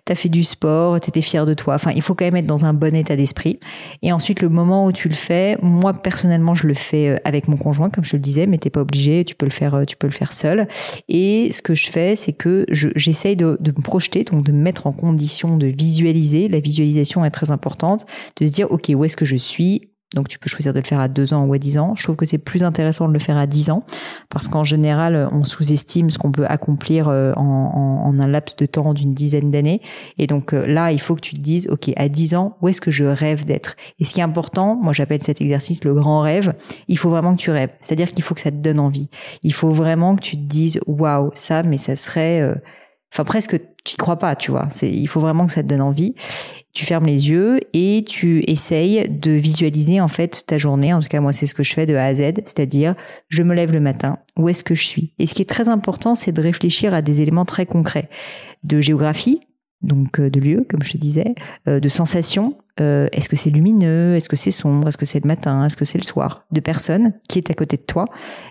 as 0.08 0.14
fait 0.14 0.28
du 0.28 0.44
sport, 0.44 1.00
t'étais 1.00 1.22
fier 1.22 1.46
de 1.46 1.54
toi. 1.54 1.74
Enfin, 1.74 1.92
il 1.94 2.02
faut 2.02 2.14
quand 2.14 2.26
même 2.26 2.36
être 2.36 2.46
dans 2.46 2.64
un 2.64 2.74
bon 2.74 2.94
état 2.94 3.16
d'esprit. 3.16 3.58
Et 4.02 4.12
ensuite, 4.12 4.40
le 4.42 4.50
moment 4.50 4.84
où 4.84 4.92
tu 4.92 5.08
le 5.08 5.14
fais, 5.14 5.56
moi 5.62 5.94
personnellement, 5.94 6.54
je 6.54 6.66
le 6.66 6.74
fais 6.74 7.20
avec 7.24 7.48
mon 7.48 7.56
conjoint, 7.56 7.90
comme 7.90 8.04
je 8.04 8.14
le 8.14 8.20
disais, 8.20 8.46
mais 8.46 8.58
t'es 8.58 8.70
pas 8.70 8.82
obligé. 8.82 9.24
Tu 9.24 9.34
peux 9.34 9.46
le 9.46 9.52
faire, 9.52 9.84
tu 9.86 9.96
peux 9.96 10.06
le 10.06 10.12
faire 10.12 10.34
seul. 10.34 10.68
Et 11.08 11.50
ce 11.50 11.62
que 11.62 11.74
je 11.74 11.90
fais, 11.90 12.14
c'est 12.14 12.34
que 12.34 12.66
j'essaye 12.70 13.36
de, 13.36 13.56
de 13.58 13.70
me 13.70 13.82
projeter, 13.82 14.24
donc 14.24 14.44
de 14.44 14.52
me 14.52 14.62
mettre 14.62 14.86
en 14.86 14.92
condition 14.92 15.56
de 15.56 15.66
visualiser. 15.66 16.48
La 16.48 16.60
visualisation 16.60 17.24
est 17.24 17.30
très 17.30 17.50
importante 17.50 17.85
de 17.94 18.46
se 18.46 18.52
dire, 18.52 18.70
OK, 18.72 18.90
où 18.94 19.04
est-ce 19.04 19.16
que 19.16 19.24
je 19.24 19.36
suis? 19.36 19.90
Donc 20.14 20.28
tu 20.28 20.38
peux 20.38 20.48
choisir 20.48 20.72
de 20.72 20.78
le 20.78 20.84
faire 20.84 21.00
à 21.00 21.08
2 21.08 21.34
ans 21.34 21.44
ou 21.44 21.52
à 21.52 21.58
10 21.58 21.78
ans. 21.78 21.94
Je 21.96 22.04
trouve 22.04 22.14
que 22.14 22.24
c'est 22.24 22.38
plus 22.38 22.62
intéressant 22.62 23.08
de 23.08 23.12
le 23.12 23.18
faire 23.18 23.36
à 23.36 23.46
10 23.46 23.70
ans 23.70 23.84
parce 24.30 24.46
qu'en 24.46 24.62
général, 24.62 25.28
on 25.32 25.42
sous-estime 25.42 26.10
ce 26.10 26.18
qu'on 26.18 26.30
peut 26.30 26.46
accomplir 26.46 27.08
euh, 27.08 27.32
en, 27.34 28.16
un 28.18 28.26
laps 28.28 28.56
de 28.56 28.66
temps 28.66 28.94
d'une 28.94 29.14
dizaine 29.14 29.50
d'années. 29.50 29.82
Et 30.16 30.28
donc 30.28 30.54
euh, 30.54 30.64
là, 30.64 30.92
il 30.92 31.00
faut 31.00 31.16
que 31.16 31.20
tu 31.20 31.34
te 31.34 31.40
dises, 31.40 31.68
OK, 31.70 31.90
à 31.96 32.08
10 32.08 32.36
ans, 32.36 32.56
où 32.62 32.68
est-ce 32.68 32.80
que 32.80 32.92
je 32.92 33.04
rêve 33.04 33.44
d'être? 33.44 33.76
Et 33.98 34.04
ce 34.04 34.14
qui 34.14 34.20
est 34.20 34.22
important, 34.22 34.76
moi 34.76 34.92
j'appelle 34.92 35.22
cet 35.22 35.40
exercice 35.40 35.84
le 35.84 35.92
grand 35.92 36.20
rêve, 36.20 36.54
il 36.86 36.96
faut 36.96 37.10
vraiment 37.10 37.34
que 37.34 37.40
tu 37.40 37.50
rêves. 37.50 37.70
C'est-à-dire 37.80 38.10
qu'il 38.10 38.22
faut 38.22 38.34
que 38.34 38.40
ça 38.40 38.52
te 38.52 38.56
donne 38.56 38.78
envie. 38.78 39.10
Il 39.42 39.52
faut 39.52 39.72
vraiment 39.72 40.14
que 40.14 40.22
tu 40.22 40.36
te 40.36 40.42
dises, 40.42 40.80
waouh, 40.86 41.30
ça, 41.34 41.62
mais 41.64 41.78
ça 41.78 41.96
serait... 41.96 42.40
Euh, 42.40 42.54
enfin 43.12 43.24
presque 43.24 43.60
tu 43.86 43.96
crois 43.96 44.18
pas, 44.18 44.36
tu 44.36 44.50
vois. 44.50 44.66
C'est, 44.70 44.90
il 44.90 45.06
faut 45.06 45.20
vraiment 45.20 45.46
que 45.46 45.52
ça 45.52 45.62
te 45.62 45.68
donne 45.68 45.80
envie. 45.80 46.14
Tu 46.72 46.84
fermes 46.84 47.06
les 47.06 47.30
yeux 47.30 47.60
et 47.72 48.04
tu 48.06 48.42
essayes 48.46 49.08
de 49.08 49.30
visualiser 49.30 50.00
en 50.00 50.08
fait 50.08 50.44
ta 50.46 50.58
journée. 50.58 50.92
En 50.92 51.00
tout 51.00 51.08
cas, 51.08 51.20
moi, 51.20 51.32
c'est 51.32 51.46
ce 51.46 51.54
que 51.54 51.62
je 51.62 51.72
fais 51.72 51.86
de 51.86 51.94
A 51.94 52.04
à 52.04 52.14
Z, 52.14 52.20
c'est-à-dire 52.44 52.94
je 53.28 53.42
me 53.42 53.54
lève 53.54 53.72
le 53.72 53.80
matin, 53.80 54.18
où 54.36 54.48
est-ce 54.48 54.62
que 54.62 54.74
je 54.74 54.84
suis? 54.84 55.14
Et 55.18 55.26
ce 55.26 55.34
qui 55.34 55.42
est 55.42 55.48
très 55.48 55.68
important, 55.68 56.14
c'est 56.14 56.32
de 56.32 56.40
réfléchir 56.42 56.92
à 56.92 57.00
des 57.00 57.22
éléments 57.22 57.46
très 57.46 57.64
concrets. 57.64 58.10
De 58.62 58.80
géographie, 58.80 59.40
donc 59.82 60.18
euh, 60.20 60.28
de 60.28 60.40
lieu, 60.40 60.66
comme 60.68 60.82
je 60.82 60.92
te 60.92 60.98
disais, 60.98 61.34
euh, 61.68 61.80
de 61.80 61.88
sensations. 61.88 62.58
Euh, 62.78 63.08
est-ce 63.12 63.28
que 63.28 63.36
c'est 63.36 63.50
lumineux? 63.50 64.16
Est-ce 64.16 64.28
que 64.28 64.36
c'est 64.36 64.50
sombre? 64.50 64.88
Est-ce 64.88 64.98
que 64.98 65.06
c'est 65.06 65.22
le 65.22 65.28
matin? 65.28 65.64
Est-ce 65.64 65.76
que 65.76 65.84
c'est 65.84 65.98
le 65.98 66.04
soir? 66.04 66.44
De 66.50 66.60
personnes 66.60 67.14
qui 67.28 67.38
est 67.38 67.50
à 67.50 67.54
côté 67.54 67.76
de 67.76 67.82
toi. 67.82 68.04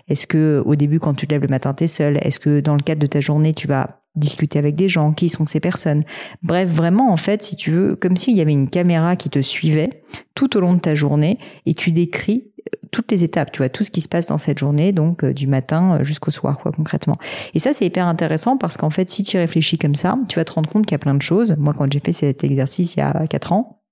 Est-ce 0.08 0.26
que 0.26 0.62
au 0.64 0.74
début, 0.74 0.98
quand 0.98 1.14
tu 1.14 1.26
te 1.26 1.32
lèves 1.32 1.42
le 1.42 1.48
matin, 1.48 1.74
t'es 1.74 1.86
seul 1.86 2.18
Est-ce 2.22 2.40
que 2.40 2.60
dans 2.60 2.74
le 2.74 2.82
cadre 2.82 3.00
de 3.00 3.06
ta 3.06 3.20
journée, 3.20 3.54
tu 3.54 3.68
vas 3.68 4.05
discuter 4.16 4.58
avec 4.58 4.74
des 4.74 4.88
gens, 4.88 5.12
qui 5.12 5.28
sont 5.28 5.46
ces 5.46 5.60
personnes. 5.60 6.04
Bref, 6.42 6.68
vraiment, 6.68 7.12
en 7.12 7.16
fait, 7.16 7.42
si 7.42 7.56
tu 7.56 7.70
veux, 7.70 7.96
comme 7.96 8.16
s'il 8.16 8.34
y 8.34 8.40
avait 8.40 8.52
une 8.52 8.68
caméra 8.68 9.16
qui 9.16 9.30
te 9.30 9.40
suivait 9.40 10.02
tout 10.34 10.56
au 10.56 10.60
long 10.60 10.74
de 10.74 10.80
ta 10.80 10.94
journée 10.94 11.38
et 11.66 11.74
tu 11.74 11.92
décris 11.92 12.50
euh, 12.58 12.76
toutes 12.90 13.10
les 13.10 13.24
étapes, 13.24 13.52
tu 13.52 13.58
vois, 13.58 13.68
tout 13.68 13.84
ce 13.84 13.90
qui 13.90 14.00
se 14.00 14.08
passe 14.08 14.28
dans 14.28 14.38
cette 14.38 14.58
journée, 14.58 14.92
donc 14.92 15.24
euh, 15.24 15.32
du 15.32 15.46
matin 15.46 15.98
euh, 16.00 16.04
jusqu'au 16.04 16.30
soir, 16.30 16.58
quoi, 16.58 16.72
concrètement. 16.72 17.16
Et 17.54 17.58
ça, 17.58 17.72
c'est 17.72 17.86
hyper 17.86 18.06
intéressant 18.06 18.56
parce 18.56 18.76
qu'en 18.76 18.90
fait, 18.90 19.08
si 19.10 19.22
tu 19.22 19.36
réfléchis 19.36 19.78
comme 19.78 19.94
ça, 19.94 20.18
tu 20.28 20.38
vas 20.38 20.44
te 20.44 20.52
rendre 20.52 20.68
compte 20.68 20.86
qu'il 20.86 20.92
y 20.92 20.96
a 20.96 20.98
plein 20.98 21.14
de 21.14 21.22
choses. 21.22 21.54
Moi, 21.58 21.74
quand 21.76 21.90
j'ai 21.92 22.00
fait 22.00 22.12
cet 22.12 22.44
exercice 22.44 22.96
il 22.96 23.00
y 23.00 23.02
a 23.02 23.26
quatre 23.28 23.52
ans, 23.52 23.82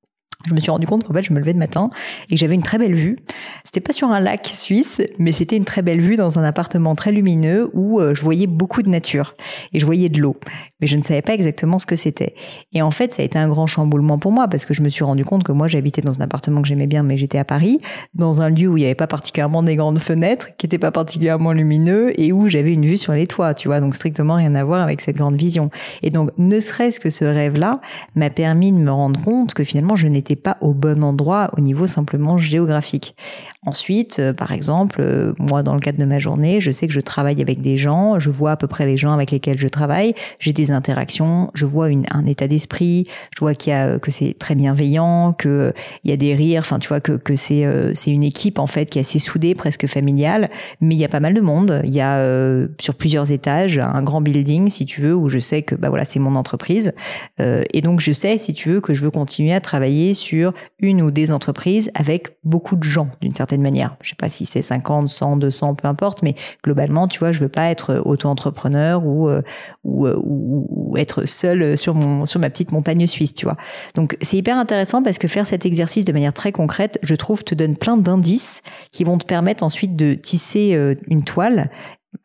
je 0.46 0.54
me 0.54 0.60
suis 0.60 0.70
rendu 0.70 0.86
compte 0.86 1.04
qu'en 1.04 1.12
fait, 1.14 1.22
je 1.22 1.32
me 1.32 1.38
levais 1.38 1.52
de 1.52 1.58
matin 1.58 1.90
et 2.30 2.36
j'avais 2.36 2.54
une 2.54 2.62
très 2.62 2.78
belle 2.78 2.94
vue. 2.94 3.16
C'était 3.64 3.80
pas 3.80 3.92
sur 3.92 4.10
un 4.10 4.20
lac 4.20 4.50
suisse, 4.54 5.00
mais 5.18 5.32
c'était 5.32 5.56
une 5.56 5.64
très 5.64 5.82
belle 5.82 6.00
vue 6.00 6.16
dans 6.16 6.38
un 6.38 6.44
appartement 6.44 6.94
très 6.94 7.12
lumineux 7.12 7.70
où 7.72 8.00
euh, 8.00 8.14
je 8.14 8.22
voyais 8.22 8.46
beaucoup 8.46 8.82
de 8.82 8.90
nature 8.90 9.34
et 9.72 9.80
je 9.80 9.86
voyais 9.86 10.08
de 10.08 10.20
l'eau. 10.20 10.36
Mais 10.80 10.86
je 10.86 10.96
ne 10.96 11.02
savais 11.02 11.22
pas 11.22 11.32
exactement 11.32 11.78
ce 11.78 11.86
que 11.86 11.96
c'était. 11.96 12.34
Et 12.72 12.82
en 12.82 12.90
fait, 12.90 13.14
ça 13.14 13.22
a 13.22 13.24
été 13.24 13.38
un 13.38 13.48
grand 13.48 13.66
chamboulement 13.66 14.18
pour 14.18 14.32
moi 14.32 14.48
parce 14.48 14.66
que 14.66 14.74
je 14.74 14.82
me 14.82 14.88
suis 14.88 15.04
rendu 15.04 15.24
compte 15.24 15.44
que 15.44 15.52
moi, 15.52 15.66
j'habitais 15.66 16.02
dans 16.02 16.18
un 16.18 16.24
appartement 16.24 16.60
que 16.60 16.68
j'aimais 16.68 16.86
bien, 16.86 17.02
mais 17.02 17.16
j'étais 17.16 17.38
à 17.38 17.44
Paris, 17.44 17.80
dans 18.14 18.42
un 18.42 18.50
lieu 18.50 18.68
où 18.68 18.76
il 18.76 18.80
n'y 18.80 18.86
avait 18.86 18.94
pas 18.94 19.06
particulièrement 19.06 19.62
des 19.62 19.76
grandes 19.76 19.98
fenêtres, 19.98 20.48
qui 20.58 20.66
n'étaient 20.66 20.78
pas 20.78 20.90
particulièrement 20.90 21.52
lumineux 21.52 22.18
et 22.20 22.32
où 22.32 22.48
j'avais 22.48 22.72
une 22.72 22.84
vue 22.84 22.98
sur 22.98 23.12
les 23.14 23.26
toits, 23.26 23.54
tu 23.54 23.68
vois. 23.68 23.80
Donc, 23.80 23.94
strictement 23.94 24.34
rien 24.34 24.54
à 24.54 24.64
voir 24.64 24.82
avec 24.82 25.00
cette 25.00 25.16
grande 25.16 25.36
vision. 25.36 25.70
Et 26.02 26.10
donc, 26.10 26.30
ne 26.36 26.60
serait-ce 26.60 27.00
que 27.00 27.08
ce 27.08 27.24
rêve-là 27.24 27.80
m'a 28.14 28.30
permis 28.30 28.72
de 28.72 28.78
me 28.78 28.90
rendre 28.90 29.20
compte 29.22 29.54
que 29.54 29.64
finalement, 29.64 29.96
je 29.96 30.06
n'étais 30.06 30.33
pas 30.36 30.56
au 30.60 30.72
bon 30.72 31.02
endroit 31.02 31.50
au 31.56 31.60
niveau 31.60 31.86
simplement 31.86 32.38
géographique. 32.38 33.16
Ensuite, 33.66 34.18
euh, 34.20 34.34
par 34.34 34.52
exemple, 34.52 35.00
euh, 35.00 35.32
moi, 35.38 35.62
dans 35.62 35.74
le 35.74 35.80
cadre 35.80 35.98
de 35.98 36.04
ma 36.04 36.18
journée, 36.18 36.60
je 36.60 36.70
sais 36.70 36.86
que 36.86 36.92
je 36.92 37.00
travaille 37.00 37.40
avec 37.40 37.62
des 37.62 37.78
gens, 37.78 38.20
je 38.20 38.28
vois 38.28 38.52
à 38.52 38.56
peu 38.56 38.66
près 38.66 38.84
les 38.84 38.98
gens 38.98 39.12
avec 39.12 39.30
lesquels 39.30 39.58
je 39.58 39.68
travaille, 39.68 40.14
j'ai 40.38 40.52
des 40.52 40.70
interactions, 40.70 41.50
je 41.54 41.64
vois 41.64 41.88
une, 41.88 42.04
un 42.10 42.26
état 42.26 42.46
d'esprit, 42.46 43.04
je 43.34 43.40
vois 43.40 43.54
qu'il 43.54 43.72
y 43.72 43.76
a 43.76 43.98
que 43.98 44.10
c'est 44.10 44.36
très 44.38 44.54
bienveillant, 44.54 45.32
que 45.32 45.72
il 46.04 46.10
y 46.10 46.12
a 46.12 46.16
des 46.16 46.34
rires, 46.34 46.60
enfin, 46.60 46.78
tu 46.78 46.88
vois 46.88 47.00
que 47.00 47.12
que 47.12 47.36
c'est 47.36 47.64
euh, 47.64 47.92
c'est 47.94 48.10
une 48.10 48.22
équipe 48.22 48.58
en 48.58 48.66
fait 48.66 48.90
qui 48.90 48.98
est 48.98 49.02
assez 49.02 49.18
soudée, 49.18 49.54
presque 49.54 49.86
familiale, 49.86 50.50
mais 50.82 50.94
il 50.94 50.98
y 50.98 51.04
a 51.04 51.08
pas 51.08 51.20
mal 51.20 51.32
de 51.32 51.40
monde. 51.40 51.80
Il 51.84 51.94
y 51.94 52.00
a 52.02 52.22
sur 52.78 52.94
plusieurs 52.94 53.30
étages 53.30 53.78
un 53.78 54.02
grand 54.02 54.20
building, 54.20 54.68
si 54.68 54.84
tu 54.84 55.00
veux, 55.00 55.14
où 55.14 55.28
je 55.28 55.38
sais 55.38 55.62
que 55.62 55.74
bah 55.74 55.88
voilà, 55.88 56.04
c'est 56.04 56.18
mon 56.18 56.36
entreprise, 56.36 56.92
et 57.38 57.80
donc 57.80 58.00
je 58.00 58.12
sais, 58.12 58.36
si 58.38 58.52
tu 58.52 58.70
veux, 58.70 58.80
que 58.80 58.94
je 58.94 59.02
veux 59.02 59.10
continuer 59.10 59.54
à 59.54 59.60
travailler 59.60 60.14
sur 60.14 60.52
une 60.78 61.02
ou 61.02 61.10
des 61.10 61.32
entreprises 61.32 61.90
avec 61.94 62.36
beaucoup 62.44 62.76
de 62.76 62.82
gens 62.82 63.08
d'une 63.20 63.34
certaine 63.34 63.53
manière. 63.62 63.96
Je 64.02 64.10
sais 64.10 64.16
pas 64.16 64.28
si 64.28 64.46
c'est 64.46 64.62
50, 64.62 65.08
100, 65.08 65.36
200, 65.36 65.74
peu 65.74 65.88
importe, 65.88 66.22
mais 66.22 66.34
globalement, 66.62 67.08
tu 67.08 67.18
vois, 67.18 67.32
je 67.32 67.40
veux 67.40 67.48
pas 67.48 67.70
être 67.70 68.02
auto-entrepreneur 68.04 69.04
ou, 69.04 69.28
euh, 69.28 69.42
euh, 69.86 70.96
être 70.96 71.26
seul 71.26 71.76
sur 71.76 71.94
mon 71.94 72.26
sur 72.26 72.40
ma 72.40 72.50
petite 72.50 72.72
montagne 72.72 73.06
suisse, 73.06 73.34
tu 73.34 73.46
vois. 73.46 73.56
Donc 73.94 74.16
c'est 74.22 74.36
hyper 74.36 74.56
intéressant 74.56 75.02
parce 75.02 75.18
que 75.18 75.28
faire 75.28 75.46
cet 75.46 75.66
exercice 75.66 76.04
de 76.04 76.12
manière 76.12 76.32
très 76.32 76.52
concrète, 76.52 76.98
je 77.02 77.14
trouve, 77.14 77.44
te 77.44 77.54
donne 77.54 77.76
plein 77.76 77.96
d'indices 77.96 78.62
qui 78.90 79.04
vont 79.04 79.18
te 79.18 79.26
permettre 79.26 79.62
ensuite 79.62 79.96
de 79.96 80.14
tisser 80.14 80.74
euh, 80.74 80.94
une 81.08 81.24
toile 81.24 81.70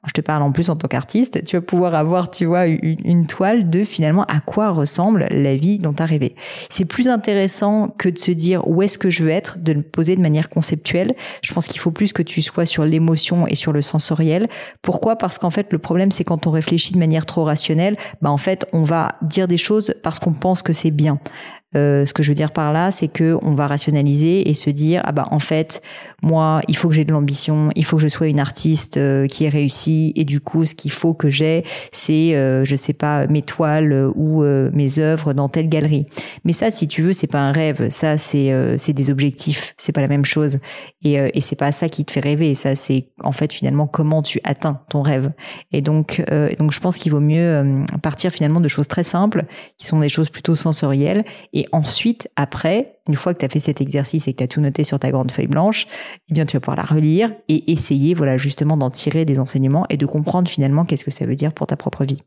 je 0.08 0.14
te 0.14 0.22
parle 0.22 0.44
en 0.44 0.52
plus 0.52 0.70
en 0.70 0.76
tant 0.76 0.88
qu'artiste, 0.88 1.44
tu 1.44 1.56
vas 1.56 1.62
pouvoir 1.62 1.96
avoir, 1.96 2.32
tu 2.32 2.46
vois, 2.46 2.66
une, 2.68 3.28
toile 3.28 3.70
de 3.70 3.84
finalement 3.84 4.24
à 4.26 4.40
quoi 4.40 4.70
ressemble 4.70 5.28
la 5.32 5.56
vie 5.56 5.78
dont 5.78 5.94
tu 5.94 6.02
as 6.02 6.06
rêvé. 6.06 6.36
C'est 6.70 6.86
plus 6.86 7.08
intéressant 7.08 7.90
que 7.98 8.10
de 8.10 8.18
se 8.18 8.32
dire 8.32 8.68
où 8.68 8.82
est-ce 8.82 8.98
que 8.98 9.10
je 9.10 9.24
veux 9.24 9.30
être, 9.30 9.60
de 9.60 9.72
le 9.72 9.82
poser 9.82 10.16
de 10.16 10.22
manière 10.22 10.50
conceptuelle. 10.50 11.16
Je 11.42 11.54
pense 11.54 11.68
qu'il 11.68 11.80
faut 11.80 11.92
plus 11.92 12.14
que 12.14 12.22
tu 12.24 12.42
sois 12.42 12.66
sur 12.66 12.86
l'émotion 12.86 13.46
et 13.46 13.56
sur 13.56 13.74
le 13.74 13.82
sensoriel. 13.82 14.48
Pourquoi? 14.82 15.18
Parce 15.18 15.38
qu'en 15.38 15.50
fait, 15.50 15.72
le 15.72 15.80
problème, 15.80 16.12
c'est 16.12 16.24
quand 16.24 16.48
on 16.48 16.52
réfléchit 16.52 16.94
de 16.94 17.00
manière 17.00 17.26
trop 17.26 17.44
rationnelle, 17.44 17.98
bah 18.22 18.32
en 18.32 18.38
fait, 18.38 18.68
on 18.74 18.84
va 18.84 19.16
dire 19.22 19.48
des 19.48 19.58
choses 19.58 19.94
parce 20.02 20.20
qu'on 20.20 20.34
pense 20.34 20.62
que 20.62 20.74
c'est 20.74 20.92
bien. 20.92 21.20
Euh, 21.76 22.04
ce 22.04 22.16
que 22.16 22.24
je 22.24 22.30
veux 22.30 22.36
dire 22.36 22.52
par 22.52 22.74
là, 22.74 22.90
c'est 22.90 23.08
que 23.08 23.38
on 23.44 23.54
va 23.54 23.68
rationaliser 23.68 24.50
et 24.50 24.56
se 24.56 24.72
dire 24.72 25.02
ah 25.06 25.12
bah 25.12 25.28
en 25.30 25.38
fait 25.38 25.84
moi 26.24 26.62
il 26.68 26.76
faut 26.76 26.90
que 26.90 26.96
j'ai 26.96 27.06
de 27.06 27.12
l'ambition, 27.12 27.70
il 27.76 27.86
faut 27.86 27.98
que 27.98 28.02
je 28.02 28.08
sois 28.08 28.28
une 28.28 28.40
artiste 28.40 28.98
euh, 28.98 29.28
qui 29.28 29.46
est 29.46 29.50
réussie 29.50 30.12
et 30.16 30.26
du 30.26 30.42
coup 30.42 30.66
ce 30.66 30.74
qu'il 30.74 30.92
faut 30.92 31.14
que 31.14 31.30
j'ai 31.30 31.64
c'est 31.92 32.36
euh, 32.36 32.66
je 32.66 32.76
sais 32.76 32.94
pas 32.94 33.28
mes 33.28 33.44
toiles 33.44 34.10
ou 34.16 34.44
mes 34.74 35.00
œuvres 35.00 35.34
dans 35.34 35.48
telle 35.48 35.70
galerie. 35.70 36.06
Mais 36.44 36.54
ça 36.54 36.72
si 36.72 36.88
tu 36.88 37.04
veux 37.04 37.14
c'est 37.14 37.28
pas 37.28 37.42
un 37.42 37.52
rêve, 37.52 37.90
ça 37.90 38.18
c'est 38.18 38.52
c'est 38.78 38.94
des 38.94 39.12
objectifs, 39.12 39.76
c'est 39.78 39.92
pas 39.92 40.02
la 40.02 40.08
même 40.08 40.26
chose 40.26 40.60
et 41.04 41.14
et 41.16 41.42
c'est 41.42 41.56
pas 41.56 41.72
ça 41.72 41.88
qui 41.88 42.04
te 42.04 42.12
fait 42.12 42.20
rêver, 42.20 42.56
ça 42.56 42.76
c'est 42.76 43.10
en 43.24 43.32
fait 43.32 43.54
finalement 43.54 43.86
comment 43.86 44.24
tu 44.24 44.40
atteins 44.44 44.82
ton 44.90 45.04
rêve. 45.04 45.32
Et 45.72 45.82
donc 45.82 46.24
donc 46.58 46.72
je 46.72 46.80
pense 46.80 46.98
qu'il 46.98 47.12
vaut 47.12 47.20
mieux 47.20 47.84
partir 48.02 48.32
finalement 48.32 48.60
de 48.60 48.68
choses 48.68 48.88
très 48.88 49.04
simples 49.04 49.46
qui 49.78 49.86
sont 49.86 50.00
des 50.00 50.10
choses 50.10 50.30
plutôt 50.30 50.56
sensorielles 50.56 51.24
ensuite, 51.72 52.30
après, 52.36 53.00
une 53.08 53.16
fois 53.16 53.34
que 53.34 53.40
tu 53.40 53.46
as 53.46 53.50
fait 53.50 53.60
cet 53.60 53.82
exercice 53.82 54.28
et 54.28 54.34
que 54.34 54.38
tu 54.38 54.44
as 54.44 54.48
tout 54.48 54.62
noté 54.62 54.84
sur 54.84 55.00
ta 55.00 55.12
grande 55.12 55.32
feuille 55.32 55.48
blanche, 55.48 55.88
eh 56.30 56.34
bien, 56.34 56.46
tu 56.46 56.56
vas 56.56 56.60
pouvoir 56.60 56.78
la 56.78 56.84
relire 56.84 57.32
et 57.48 57.72
essayer, 57.72 58.14
voilà, 58.14 58.38
justement 58.38 58.78
d'en 58.78 58.90
tirer 58.90 59.26
des 59.26 59.40
enseignements 59.40 59.86
et 59.90 59.98
de 59.98 60.06
comprendre 60.06 60.50
finalement 60.50 60.86
qu'est-ce 60.86 61.06
que 61.06 61.12
ça 61.12 61.26
veut 61.26 61.36
dire 61.36 61.54
pour 61.54 61.68
ta 61.68 61.76
propre 61.76 62.06
vie. 62.06 62.22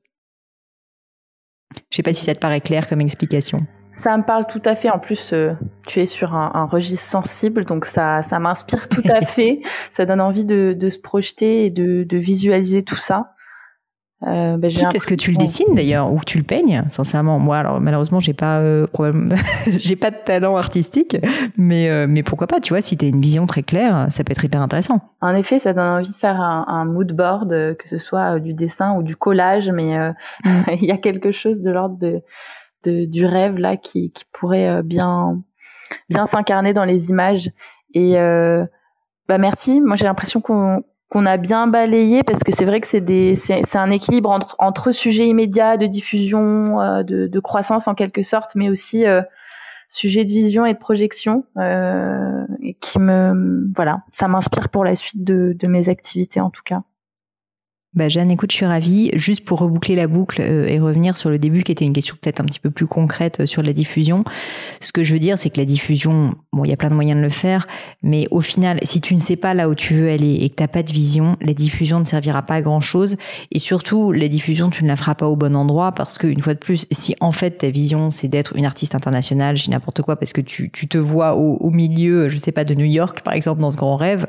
Je 1.91 1.97
sais 1.97 2.03
pas 2.03 2.13
si 2.13 2.25
ça 2.25 2.35
te 2.35 2.41
paraît 2.41 2.61
clair 2.61 2.89
comme 2.89 3.01
explication. 3.01 3.67
Ça 3.95 4.17
me 4.17 4.23
parle 4.23 4.47
tout 4.47 4.63
à 4.65 4.75
fait. 4.75 4.91
En 4.91 4.99
plus, 4.99 5.33
euh, 5.33 5.53
tu 5.87 6.01
es 6.01 6.07
sur 6.07 6.35
un, 6.35 6.65
registre 6.65 7.07
sensible, 7.07 7.65
donc 7.65 7.85
ça, 7.85 8.23
ça 8.23 8.39
m'inspire 8.39 8.89
tout 8.89 9.03
à 9.11 9.21
fait. 9.25 9.61
ça 9.91 10.07
donne 10.07 10.21
envie 10.21 10.45
de, 10.45 10.77
se 10.89 10.99
projeter 10.99 11.67
et 11.67 11.71
de, 11.71 12.05
de 12.05 12.17
visualiser 12.17 12.83
tout 12.83 12.97
ça. 12.97 13.32
Euh, 14.27 14.57
ben, 14.57 14.71
est-ce 14.71 15.07
que 15.07 15.15
tu 15.15 15.33
le 15.33 15.37
dessines 15.37 15.75
d'ailleurs 15.75 16.13
ou 16.13 16.21
tu 16.25 16.39
le 16.39 16.45
peignes 16.45 16.85
Sincèrement, 16.89 17.39
moi, 17.39 17.59
alors 17.59 17.81
malheureusement, 17.81 18.21
j'ai 18.21 18.35
pas, 18.35 18.59
euh, 18.59 18.87
j'ai 19.67 19.97
pas 19.97 20.11
de 20.11 20.17
talent 20.25 20.57
artistique, 20.57 21.17
mais 21.57 21.91
euh, 21.91 22.07
mais 22.09 22.23
pourquoi 22.23 22.47
pas 22.47 22.61
Tu 22.61 22.73
vois, 22.73 22.83
si 22.83 22.97
tu 22.97 23.05
as 23.05 23.09
une 23.09 23.21
vision 23.21 23.47
très 23.47 23.63
claire, 23.63 24.07
ça 24.11 24.23
peut 24.23 24.31
être 24.33 24.45
hyper 24.45 24.63
intéressant. 24.63 25.01
En 25.21 25.35
effet, 25.35 25.59
ça 25.59 25.73
donne 25.73 25.87
envie 25.87 26.09
de 26.09 26.15
faire 26.15 26.41
un, 26.41 26.65
un 26.69 26.85
mood 26.85 27.13
board, 27.13 27.49
que 27.77 27.89
ce 27.89 27.99
soit 27.99 28.39
du 28.39 28.55
dessin 28.55 28.95
ou 28.97 29.03
du 29.03 29.17
collage, 29.17 29.71
mais 29.71 29.99
mm. 30.45 30.53
il 30.81 30.85
y 30.85 30.93
a 30.93 30.99
quelque 30.99 31.33
chose 31.33 31.61
de 31.61 31.71
l'ordre 31.71 31.99
de, 31.99 32.23
de, 32.85 33.05
du 33.07 33.27
rêve 33.27 33.59
là 33.59 33.77
qui, 33.77 34.13
qui 34.13 34.25
pourrait 34.33 34.83
bien 34.83 35.43
bien 36.09 36.27
s'incarner 36.27 36.73
dans 36.73 36.85
les 36.85 37.11
images. 37.11 37.51
Et 37.95 38.15
bah 39.29 39.39
merci. 39.39 39.81
Moi, 39.81 39.97
j'ai 39.97 40.05
l'impression 40.05 40.41
qu'on 40.41 40.85
qu'on 41.13 41.27
a 41.27 41.37
bien 41.37 41.67
balayé 41.67 42.23
parce 42.23 42.43
que 42.43 42.53
c'est 42.53 42.65
vrai 42.65 42.81
que 42.81 42.87
c'est 42.87 43.03
des 43.03 43.35
c'est 43.35 43.77
un 43.77 43.91
équilibre 43.91 44.31
entre 44.31 44.57
entre 44.59 44.93
sujets 44.93 45.29
immédiats 45.29 45.77
de 45.77 45.87
diffusion 45.87 46.81
euh, 46.81 47.03
de, 47.03 47.41
croissance 47.41 47.87
en 47.87 47.95
quelque 47.95 48.23
sorte 48.23 48.53
mais 48.55 48.71
aussi 48.71 49.05
euh, 49.05 49.21
sujet 49.91 50.25
de 50.25 50.31
vision 50.31 50.65
et 50.65 50.73
de 50.73 50.79
projection 50.79 51.45
euh, 51.59 52.47
et 52.63 52.73
qui 52.81 52.99
me 52.99 53.71
voilà 53.77 54.01
ça 54.11 54.27
m'inspire 54.27 54.71
pour 54.71 54.87
la 54.87 54.97
suite 54.97 55.23
de 55.23 55.67
mes 55.69 55.91
activités 55.91 56.41
en 56.41 56.49
tout 56.49 56.63
cas 56.65 56.81
bah 57.95 58.09
Jeanne, 58.09 58.31
écoute, 58.31 58.51
je 58.51 58.57
suis 58.57 58.65
ravie. 58.65 59.11
Juste 59.13 59.45
pour 59.45 59.59
reboucler 59.59 59.97
la 59.97 60.07
boucle 60.07 60.41
euh, 60.41 60.67
et 60.67 60.79
revenir 60.79 61.15
sur 61.15 61.29
le 61.29 61.39
début, 61.39 61.63
qui 61.63 61.73
était 61.73 61.85
une 61.85 61.93
question 61.93 62.17
peut-être 62.19 62.41
un 62.41 62.45
petit 62.45 62.59
peu 62.59 62.71
plus 62.71 62.87
concrète 62.87 63.41
euh, 63.41 63.47
sur 63.47 63.63
la 63.63 63.75
diffusion. 63.75 64.25
Ce 64.81 64.93
que 64.93 65.03
je 65.03 65.13
veux 65.13 65.19
dire, 65.19 65.37
c'est 65.37 65.51
que 65.51 65.59
la 65.59 65.67
diffusion, 65.67 66.35
bon, 66.55 66.65
il 66.65 66.71
y 66.71 66.73
a 66.73 66.79
plein 66.79 66.89
de 66.89 66.95
moyens 66.95 67.19
de 67.19 67.23
le 67.23 67.29
faire, 67.29 67.67
mais 68.03 68.29
au 68.31 68.41
final, 68.41 68.79
si 68.83 69.03
tu 69.03 69.15
ne 69.15 69.19
sais 69.19 69.37
pas 69.37 69.53
là 69.53 69.69
où 69.69 69.75
tu 69.75 69.93
veux 69.93 70.09
aller 70.09 70.37
et 70.37 70.49
que 70.49 70.55
t'as 70.55 70.69
pas 70.69 70.83
de 70.83 70.91
vision, 70.91 71.37
la 71.43 71.53
diffusion 71.53 71.99
ne 71.99 72.05
servira 72.05 72.41
pas 72.41 72.55
à 72.55 72.63
grand 72.63 72.81
chose. 72.81 73.17
Et 73.51 73.59
surtout, 73.59 74.11
la 74.11 74.29
diffusion, 74.29 74.71
tu 74.71 74.85
ne 74.85 74.89
la 74.89 74.97
feras 74.97 75.15
pas 75.15 75.29
au 75.29 75.37
bon 75.37 75.55
endroit 75.55 75.93
parce 75.93 76.17
que 76.17 76.27
une 76.27 76.41
fois 76.41 76.55
de 76.55 76.61
plus, 76.61 76.87
si 76.93 77.15
en 77.21 77.33
fait 77.33 77.59
ta 77.59 77.69
vision 77.69 78.11
c'est 78.11 78.29
d'être 78.29 78.57
une 78.57 78.65
artiste 78.65 78.95
internationale, 78.95 79.59
j'ai 79.59 79.71
n'importe 79.71 80.01
quoi, 80.01 80.17
parce 80.17 80.33
que 80.33 80.41
tu, 80.41 80.71
tu 80.71 80.89
te 80.89 80.97
vois 80.97 81.37
au, 81.37 81.59
au, 81.59 81.69
milieu, 81.69 82.31
je 82.31 82.39
sais 82.39 82.53
pas, 82.53 82.65
de 82.65 82.73
New 82.73 82.87
York 82.87 83.21
par 83.21 83.35
exemple 83.35 83.61
dans 83.61 83.71
ce 83.71 83.77
grand 83.77 83.97
rêve, 83.97 84.27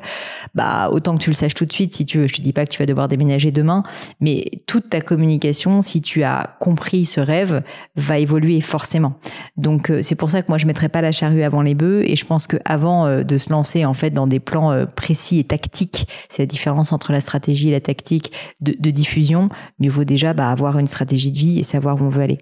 bah 0.54 0.89
autant 0.91 1.15
que 1.15 1.23
tu 1.23 1.30
le 1.30 1.36
saches 1.36 1.54
tout 1.54 1.65
de 1.65 1.71
suite. 1.71 1.93
Si 1.93 2.06
tu 2.06 2.17
veux, 2.17 2.28
je 2.28 2.34
te 2.34 2.41
dis 2.41 2.52
pas 2.52 2.65
que 2.65 2.71
tu 2.71 2.80
vas 2.80 2.86
devoir 2.86 3.08
déménager 3.08 3.53
demain, 3.54 3.84
mais 4.20 4.52
toute 4.68 4.89
ta 4.89 5.02
communication, 5.02 5.82
si 5.82 6.02
tu 6.02 6.24
as 6.24 6.58
compris 6.60 7.06
ce 7.06 7.20
rêve, 7.20 7.63
va 7.96 8.20
évoluer 8.20 8.62
forcément. 8.62 9.13
Donc 9.58 9.89
euh, 9.89 10.02
c'est 10.02 10.16
pour 10.16 10.30
ça 10.30 10.42
que 10.42 10.48
moi 10.50 10.58
je 10.58 10.66
mettrais 10.66 10.89
pas 10.89 11.02
la 11.02 11.12
charrue 11.12 11.44
avant 11.44 11.62
les 11.62 11.76
bœufs 11.76 12.04
et 12.06 12.16
je 12.16 12.26
pense 12.26 12.48
que 12.48 12.58
avant 12.66 13.06
euh, 13.06 13.24
de 13.24 13.38
se 13.38 13.50
lancer 13.50 13.86
en 13.86 13.94
fait 13.94 14.10
dans 14.12 14.28
des 14.28 14.39
plans 14.39 14.72
euh, 14.72 14.86
précis 14.86 15.39
et 15.39 15.44
tactiques, 15.44 16.08
c'est 16.30 16.42
la 16.42 16.48
différence 16.48 16.92
entre 16.92 17.12
la 17.12 17.22
stratégie 17.22 17.70
et 17.70 17.72
la 17.72 17.82
tactique 17.82 18.32
de, 18.62 18.76
de 18.78 18.92
diffusion, 18.92 19.50
mieux 19.80 19.89
vaut 19.89 20.04
déjà 20.04 20.34
bah, 20.34 20.50
avoir 20.50 20.80
une 20.80 20.88
stratégie 20.88 21.32
de 21.32 21.38
vie 21.38 21.60
et 21.60 21.63
savoir 21.63 22.02
où 22.02 22.06
on 22.06 22.10
veut 22.10 22.24
aller. 22.24 22.39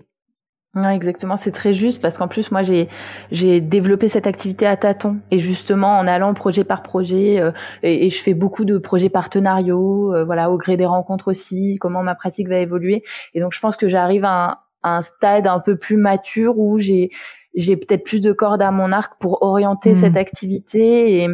Ouais, 0.73 0.95
exactement, 0.95 1.35
c'est 1.35 1.51
très 1.51 1.73
juste 1.73 2.01
parce 2.01 2.17
qu'en 2.17 2.29
plus 2.29 2.49
moi 2.49 2.63
j'ai 2.63 2.87
j'ai 3.29 3.59
développé 3.59 4.07
cette 4.07 4.25
activité 4.25 4.65
à 4.65 4.77
tâtons 4.77 5.17
et 5.29 5.39
justement 5.41 5.99
en 5.99 6.07
allant 6.07 6.33
projet 6.33 6.63
par 6.63 6.81
projet 6.81 7.41
euh, 7.41 7.51
et, 7.83 8.09
je 8.09 8.23
fais 8.23 8.33
beaucoup 8.33 8.63
de 8.63 8.77
projets 8.77 9.09
partenariaux, 9.09 10.13
euh, 10.15 10.23
voilà 10.23 10.49
au 10.49 10.57
gré 10.57 10.77
des 10.77 10.85
rencontres 10.85 11.27
aussi, 11.27 11.77
comment 11.81 12.03
ma 12.03 12.15
pratique 12.15 12.47
va 12.47 12.55
évoluer 12.59 13.03
et 13.33 13.41
donc 13.41 13.53
je 13.53 13.59
pense 13.59 13.75
que 13.75 13.89
j'arrive 13.89 14.23
à, 14.23 14.61
un, 14.83 15.01
stade 15.01 15.45
un 15.45 15.59
peu 15.59 15.75
plus 15.75 15.97
mature 15.97 16.57
où 16.57 16.79
j'ai 16.79 17.09
j'ai 17.53 17.75
peut-être 17.75 18.05
plus 18.05 18.21
de 18.21 18.31
cordes 18.31 18.61
à 18.61 18.71
mon 18.71 18.93
arc 18.93 19.19
pour 19.19 19.43
orienter 19.43 19.91
mmh. 19.91 19.95
cette 19.95 20.15
activité 20.15 21.23
et 21.23 21.27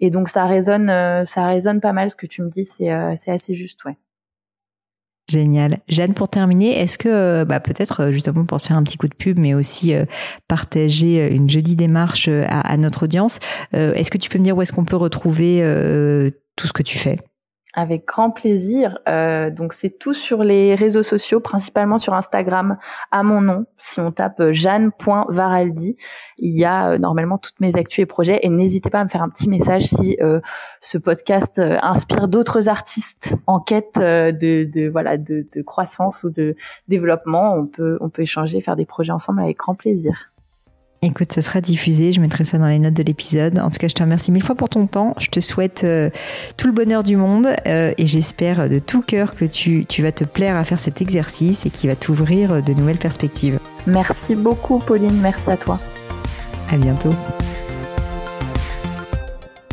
et 0.00 0.10
donc 0.10 0.28
ça 0.28 0.44
résonne 0.44 0.90
euh, 0.90 1.24
ça 1.24 1.46
résonne 1.46 1.80
pas 1.80 1.94
mal 1.94 2.10
ce 2.10 2.16
que 2.16 2.26
tu 2.26 2.42
me 2.42 2.50
dis 2.50 2.64
c'est 2.66 2.90
c'est 3.16 3.30
assez 3.30 3.54
juste 3.54 3.86
ouais. 3.86 3.96
Génial. 5.32 5.78
Jeanne, 5.88 6.12
pour 6.12 6.28
terminer, 6.28 6.78
est-ce 6.78 6.98
que, 6.98 7.08
euh, 7.08 7.44
bah, 7.46 7.58
peut-être 7.58 8.02
euh, 8.02 8.12
justement 8.12 8.44
pour 8.44 8.60
te 8.60 8.66
faire 8.66 8.76
un 8.76 8.82
petit 8.82 8.98
coup 8.98 9.08
de 9.08 9.14
pub, 9.14 9.38
mais 9.38 9.54
aussi 9.54 9.94
euh, 9.94 10.04
partager 10.46 11.26
une 11.28 11.48
jolie 11.48 11.74
démarche 11.74 12.28
à, 12.28 12.60
à 12.60 12.76
notre 12.76 13.04
audience, 13.04 13.38
est-ce 13.72 14.10
que 14.10 14.18
tu 14.18 14.28
peux 14.28 14.38
me 14.38 14.44
dire 14.44 14.54
où 14.56 14.60
est-ce 14.60 14.72
qu'on 14.72 14.84
peut 14.84 14.96
retrouver 14.96 15.60
tout 16.56 16.66
ce 16.66 16.72
que 16.72 16.82
tu 16.82 16.98
fais? 16.98 17.18
Avec 17.74 18.06
grand 18.06 18.30
plaisir. 18.30 18.98
Euh, 19.08 19.50
donc 19.50 19.72
c'est 19.72 19.98
tout 19.98 20.14
sur 20.14 20.44
les 20.44 20.74
réseaux 20.74 21.02
sociaux, 21.02 21.40
principalement 21.40 21.98
sur 21.98 22.14
Instagram 22.14 22.76
à 23.10 23.22
mon 23.22 23.40
nom. 23.40 23.64
Si 23.78 24.00
on 24.00 24.12
tape 24.12 24.40
euh, 24.40 24.52
jeanne.varaldi, 24.52 25.96
il 26.38 26.56
y 26.56 26.64
a 26.64 26.90
euh, 26.90 26.98
normalement 26.98 27.38
toutes 27.38 27.58
mes 27.60 27.74
actus 27.76 28.00
et 28.00 28.06
projets. 28.06 28.40
Et 28.42 28.50
n'hésitez 28.50 28.90
pas 28.90 29.00
à 29.00 29.04
me 29.04 29.08
faire 29.08 29.22
un 29.22 29.28
petit 29.28 29.48
message 29.48 29.84
si 29.84 30.18
ce 30.80 30.98
podcast 30.98 31.60
inspire 31.60 32.28
d'autres 32.28 32.68
artistes 32.68 33.34
en 33.46 33.60
quête 33.60 33.98
de, 33.98 34.90
voilà 34.90 35.16
de 35.16 35.46
croissance 35.62 36.24
ou 36.24 36.30
de 36.30 36.56
développement. 36.88 37.54
On 37.54 37.66
peut 37.66 37.98
on 38.00 38.10
peut 38.10 38.22
échanger, 38.22 38.60
faire 38.60 38.76
des 38.76 38.86
projets 38.86 39.12
ensemble 39.12 39.40
avec 39.40 39.58
grand 39.58 39.74
plaisir. 39.74 40.31
Écoute, 41.04 41.32
ça 41.32 41.42
sera 41.42 41.60
diffusé, 41.60 42.12
je 42.12 42.20
mettrai 42.20 42.44
ça 42.44 42.58
dans 42.58 42.66
les 42.66 42.78
notes 42.78 42.94
de 42.94 43.02
l'épisode. 43.02 43.58
En 43.58 43.70
tout 43.70 43.78
cas, 43.78 43.88
je 43.88 43.94
te 43.94 44.02
remercie 44.04 44.30
mille 44.30 44.44
fois 44.44 44.54
pour 44.54 44.68
ton 44.68 44.86
temps. 44.86 45.14
Je 45.18 45.30
te 45.30 45.40
souhaite 45.40 45.82
euh, 45.82 46.10
tout 46.56 46.68
le 46.68 46.72
bonheur 46.72 47.02
du 47.02 47.16
monde 47.16 47.48
euh, 47.66 47.92
et 47.98 48.06
j'espère 48.06 48.68
de 48.68 48.78
tout 48.78 49.02
cœur 49.02 49.34
que 49.34 49.44
tu, 49.44 49.84
tu 49.86 50.02
vas 50.02 50.12
te 50.12 50.22
plaire 50.22 50.54
à 50.54 50.64
faire 50.64 50.78
cet 50.78 51.02
exercice 51.02 51.66
et 51.66 51.70
qu'il 51.70 51.90
va 51.90 51.96
t'ouvrir 51.96 52.62
de 52.62 52.72
nouvelles 52.72 52.98
perspectives. 52.98 53.58
Merci 53.88 54.36
beaucoup, 54.36 54.78
Pauline. 54.78 55.18
Merci 55.20 55.50
à 55.50 55.56
toi. 55.56 55.80
À 56.70 56.76
bientôt. 56.76 57.14